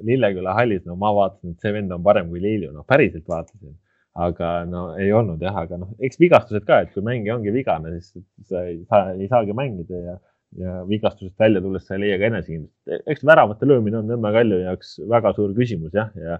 [0.07, 3.75] Lilleküla hallis, no ma vaatasin, et see vend on parem kui Lilju, noh päriselt vaatasin.
[4.17, 7.91] aga no ei olnud jah, aga noh, eks vigastused ka, et kui mängija ongi vigane,
[7.99, 10.15] siis sa ei saa, ei saagi mängida ja,
[10.57, 13.03] ja vigastusest välja tulles sa ei leia ka enesekindlust.
[13.13, 16.39] eks väravate löömine on Nõmme Kalju jaoks väga suur küsimus jah, ja,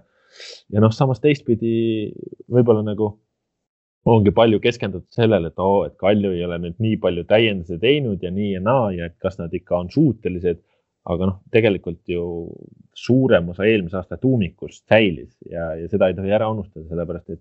[0.72, 2.12] ja noh, samas teistpidi
[2.52, 3.12] võib-olla nagu
[4.08, 8.22] ongi palju keskendutud sellele, et oo, et Kalju ei ole nüüd nii palju täiendusi teinud
[8.24, 10.64] ja nii ja naa ja et kas nad ikka on suutelised.
[11.08, 12.22] aga noh, tegelikult ju
[12.92, 17.40] suurem osa eelmise aasta tuumikust säilis ja, ja seda ei tohi ära unustada, sellepärast et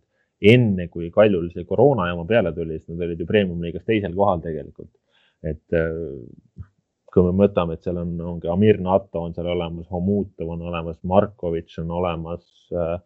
[0.53, 4.39] enne kui Kaljul see koroona jama peale tuli, siis nad olid ju premium-liigas teisel kohal
[4.45, 4.93] tegelikult.
[5.43, 5.75] et
[7.17, 10.99] kui me mõtleme, et seal on, ongi Amir Nato on seal olemas, Homutov on olemas,
[11.09, 12.43] Markovitš on olemas.
[12.71, 12.97] Äh,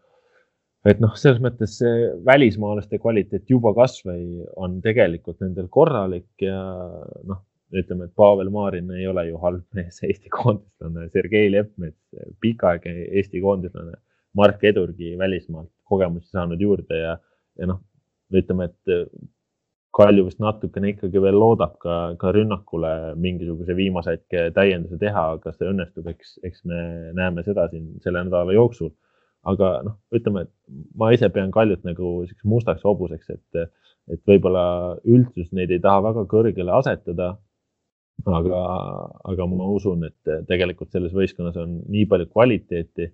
[0.91, 6.59] et noh, selles mõttes see välismaalaste kvaliteet juba kasvõi on tegelikult nendel korralik ja
[7.29, 11.99] noh, ütleme, et Pavel Marin ei ole ju halb mees, Eesti koondislane, Sergei Leppmets,
[12.43, 13.95] pikaaegne Eesti koondislane,
[14.35, 17.15] Mark Edurgi välismaalt kogemusi saanud juurde ja,
[17.59, 17.79] ja noh,
[18.35, 18.97] ütleme, et
[19.91, 25.57] Kalju vist natukene ikkagi veel loodab ka, ka rünnakule mingisuguse viimase hetke täienduse teha, kas
[25.59, 26.79] see õnnestub, eks, eks me
[27.17, 28.93] näeme seda siin selle nädala jooksul.
[29.51, 30.51] aga noh, ütleme, et
[31.01, 33.71] ma ise pean Kaljut nagu siukseks mustaks hobuseks, et,
[34.13, 34.65] et võib-olla
[35.03, 37.33] üldsus neid ei taha väga kõrgele asetada.
[38.39, 38.59] aga,
[39.33, 43.09] aga ma usun, et tegelikult selles võistkonnas on nii palju kvaliteeti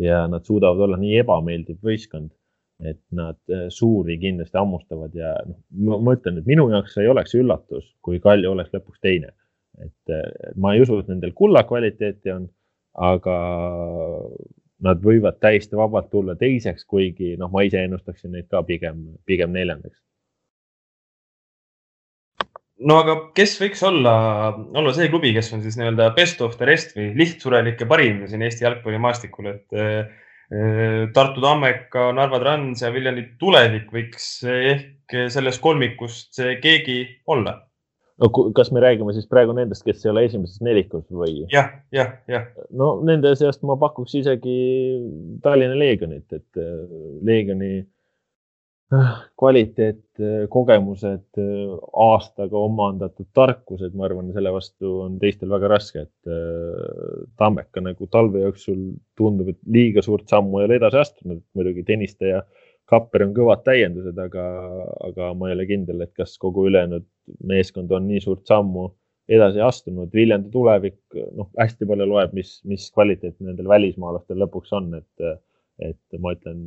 [0.00, 2.30] ja nad suudavad olla nii ebameeldiv võistkond
[2.82, 7.36] et nad äh, suuri kindlasti hammustavad ja noh, ma ütlen, et minu jaoks ei oleks
[7.38, 9.32] üllatus, kui Kalju oleks lõpuks teine.
[9.82, 12.48] et äh, ma ei usu, et nendel kulla kvaliteeti on,
[12.92, 13.36] aga
[14.82, 19.54] nad võivad täiesti vabalt tulla teiseks, kuigi noh, ma ise ennustaksin neid ka pigem, pigem
[19.54, 20.00] neljandaks.
[22.82, 24.14] no aga kes võiks olla,
[24.74, 28.42] olla see klubi, kes on siis nii-öelda best of the rest või lihtsurelike parim siin
[28.42, 30.10] Eesti jalgpallimaastikul, et äh,
[31.14, 37.54] Tartu Tammeka, Narva Trans ja Viljandi tulevik võiks ehk sellest kolmikust keegi olla.
[38.20, 41.48] no kas me räägime siis praegu nendest, kes ei ole esimeses nelikus või ja,?
[41.54, 42.44] jah, jah, jah.
[42.70, 44.58] no nende seast ma pakuks isegi
[45.42, 46.84] Tallinna Leegionit, et äh,
[47.24, 47.78] Leegioni
[49.40, 50.02] kvaliteet,
[50.52, 51.38] kogemused,
[52.04, 58.08] aastaga omandatud tarkused, ma arvan, selle vastu on teistel väga raske, et äh, Tammeka nagu
[58.12, 58.82] talve jooksul
[59.18, 62.42] tundub, et liiga suurt sammu ei ole edasi astunud, muidugi Tõniste ja
[62.92, 64.42] Kapper on kõvad täiendused, aga,
[65.08, 67.06] aga ma ei ole kindel, et kas kogu ülejäänud
[67.48, 68.90] meeskond on nii suurt sammu
[69.32, 70.10] edasi astunud.
[70.12, 70.98] Viljandi tulevik,
[71.38, 75.32] noh, hästi palju loeb, mis, mis kvaliteet nendel välismaalastel lõpuks on, et
[75.80, 76.66] et ma ütlen,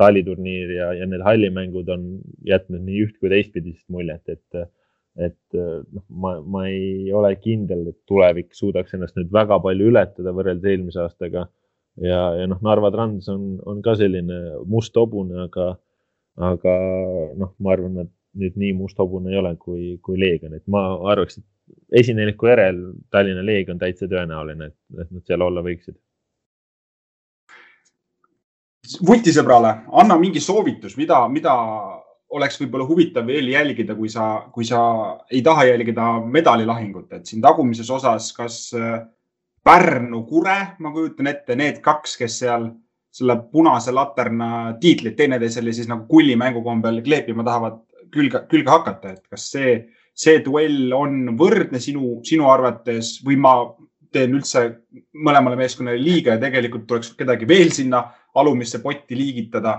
[0.00, 2.06] taliturniir ja, ja need hallimängud on
[2.46, 4.66] jätnud nii üht kui teistpidist muljet, et,
[5.28, 10.34] et noh, ma, ma ei ole kindel, et tulevik suudaks ennast nüüd väga palju ületada
[10.34, 11.46] võrreldes eelmise aastaga.
[12.02, 15.72] ja, ja noh, Narva Trans on, on ka selline must hobune, aga,
[16.50, 16.76] aga
[17.38, 20.88] noh, ma arvan, et nüüd nii must hobune ei ole kui, kui Leegion, et ma
[21.12, 22.80] arvaks, et esineliku järel
[23.14, 25.96] Tallinna Leegion täitsa tõenäoline, et, nad seal olla võiksid
[29.06, 29.70] vutisõbrale,
[30.00, 31.54] anna mingi soovitus, mida, mida
[32.34, 34.80] oleks võib-olla huvitav veel jälgida, kui sa, kui sa
[35.30, 39.02] ei taha jälgida medalilahingut, et siin tagumises osas, kas äh,
[39.64, 42.68] Pärnu, Kure, ma kujutan ette, need kaks, kes seal
[43.14, 47.78] selle punase laterna tiitlit teineteisele siis nagu kullimängu kombel kleepima tahavad
[48.12, 49.76] külge, külge hakata, et kas see,
[50.14, 53.54] see duell on võrdne sinu, sinu arvates või ma
[54.14, 54.64] teen üldse
[55.26, 58.04] mõlemale meeskonnale liiga ja tegelikult tuleks kedagi veel sinna
[58.40, 59.76] alumisse potti liigitada.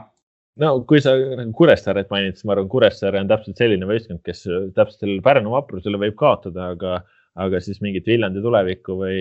[0.62, 4.46] no kui sa nagu Kuressaaret mainid, siis ma arvan, Kuressaare on täpselt selline võistkond, kes
[4.76, 7.02] täpselt sellele Pärnu vaprusele võib kaotada, aga,
[7.46, 9.20] aga siis mingit Viljandi tulevikku või,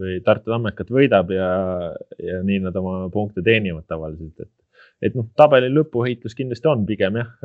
[0.00, 1.52] või Tartu Tammekat võidab ja,
[2.22, 4.52] ja nii nad oma punkte teenivad tavaliselt, et,
[5.08, 7.36] et noh, tabeli lõpuheitlus kindlasti on pigem jah,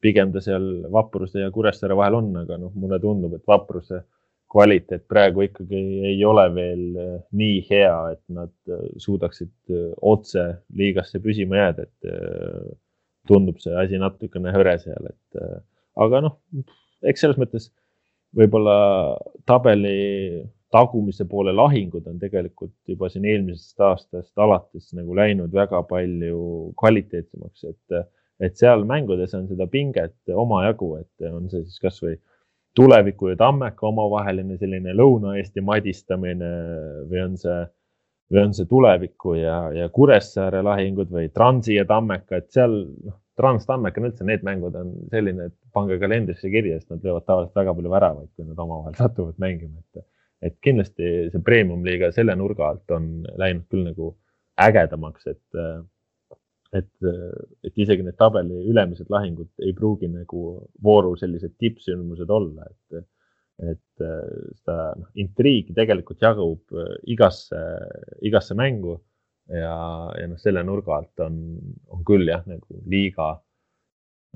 [0.00, 4.06] pigem ta seal Vapruse ja Kuressaare vahel on, aga noh, mulle tundub, et Vapruse
[4.56, 10.46] kvaliteet praegu ikkagi ei ole veel äh, nii hea, et nad äh, suudaksid äh, otse
[10.76, 12.74] liigasse püsima jääda, et
[13.26, 15.40] tundub see asi natukene hõre seal, et
[15.98, 16.36] aga noh,
[17.02, 17.72] eks selles mõttes
[18.36, 18.76] võib-olla
[19.48, 20.44] tabeli
[20.74, 26.38] tagumise poole lahingud on tegelikult juba siin eelmisest aastast alates nagu läinud väga palju
[26.78, 28.06] kvaliteetsemaks, et,
[28.46, 32.16] et seal mängudes on seda pinget omajagu, et on see siis kasvõi
[32.76, 36.52] tuleviku ja Tammeka omavaheline selline Lõuna-Eesti madistamine
[37.10, 37.64] või on see
[38.32, 43.18] või on see tuleviku ja, ja Kuressaare lahingud või Transi ja Tammeka, et seal noh,
[43.36, 47.26] Trans, Tammeka on üldse, need mängud on selline, et pange kalendrisse kirja, sest nad löövad
[47.28, 50.06] tavaliselt väga palju väravaid, kui nad omavahel satuvad mängima, et,
[50.48, 54.14] et kindlasti see premium-liiga selle nurga alt on läinud küll nagu
[54.66, 55.44] ägedamaks, et,
[56.74, 56.90] et,
[57.64, 60.46] et isegi need tabeli ülemised lahingud ei pruugi nagu
[60.82, 63.06] vooru sellised tippsündmused olla, et
[63.56, 67.60] et äh, seda noh, intriigi tegelikult jagub äh, igasse,
[68.20, 68.98] igasse mängu
[69.48, 69.76] ja,
[70.12, 71.38] ja noh, selle nurga alt on,
[71.88, 73.30] on küll jah, nagu liiga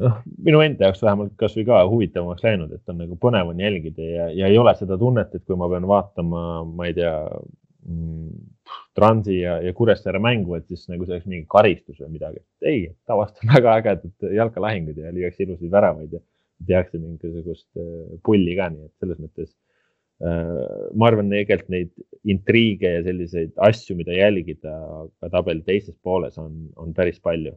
[0.01, 4.09] noh, minu enda jaoks vähemalt kasvõi ka huvitavamaks läinud, et on nagu põnev on jälgida
[4.09, 8.31] ja, ja ei ole seda tunnet, et kui ma pean vaatama, ma ei tea mm,,
[8.97, 12.43] Transi ja, ja Kuressaare mängu, et siis nagu see oleks mingi karistus või midagi.
[12.67, 16.23] ei, tavaliselt on väga ägedad jalkalahingud ja lüüakse ilusaid väravaid ja
[16.67, 19.49] tehakse mingisugust äh, pulli ka, nii et selles mõttes
[20.25, 21.91] äh, ma arvan, tegelikult neid
[22.35, 24.77] intriige ja selliseid asju, mida jälgida
[25.21, 27.55] ka tabeli teises pooles on, on päris palju.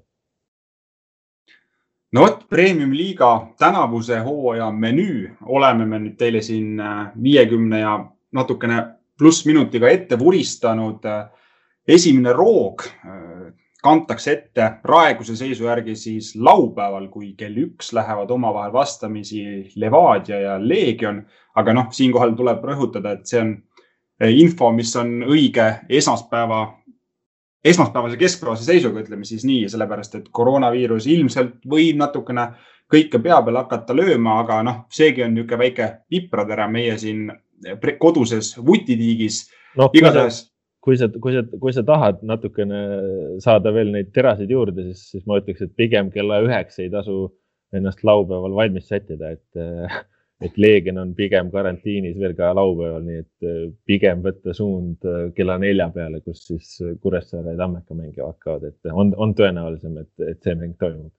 [2.13, 7.97] no vot, premium-liiga tänavuse hooaja menüü oleme me nüüd teile siin äh, viiekümne ja
[8.33, 8.83] natukene
[9.19, 11.05] pluss minutiga ette vuristanud.
[11.87, 12.83] esimene roog
[13.83, 19.43] kantakse ette praeguse seisu järgi siis laupäeval, kui kell üks lähevad omavahel vastamisi
[19.75, 21.23] Levadia ja Leegion.
[21.55, 23.51] aga noh, siinkohal tuleb rõhutada, et see on
[24.19, 25.65] eh, info, mis on õige
[25.99, 26.61] esmaspäeva,
[27.63, 32.47] esmaspäevase keskpäevase seisuga, ütleme siis nii, sellepärast et koroonaviirus ilmselt võib natukene
[32.89, 37.27] kõike pea peal hakata lööma, aga noh, seegi on niisugune väike pipratere meie siin
[37.99, 39.43] koduses vutitiigis
[39.77, 39.89] no,.
[39.93, 40.43] igatahes
[40.83, 42.79] kui sa, kui sa, kui sa tahad natukene
[43.43, 47.29] saada veel neid terasid juurde, siis, siis ma ütleks, et pigem kella üheks ei tasu
[47.73, 50.03] ennast laupäeval valmis sättida, et,
[50.43, 55.07] et Leegion on pigem karantiinis veel ka laupäeval, nii et pigem võtta suund
[55.37, 60.13] kella nelja peale, kus siis Kuressaare ja Tammeka mängima hakkavad, et on, on tõenäolisem, et,
[60.35, 61.13] et see mäng toimub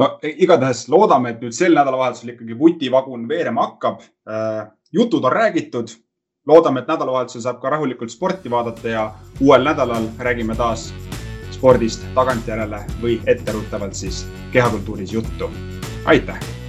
[0.00, 4.00] no igatahes loodame, et nüüd sel nädalavahetusel ikkagi vutivagun veerema hakkab.
[4.92, 5.88] Jutud on räägitud,
[6.46, 9.04] loodame, et nädalavahetusel saab ka rahulikult sporti vaadata ja
[9.40, 10.90] uuel nädalal räägime taas
[11.50, 15.50] spordist tagantjärele või etteruttavalt siis kehakultuuris juttu.
[16.04, 16.61] aitäh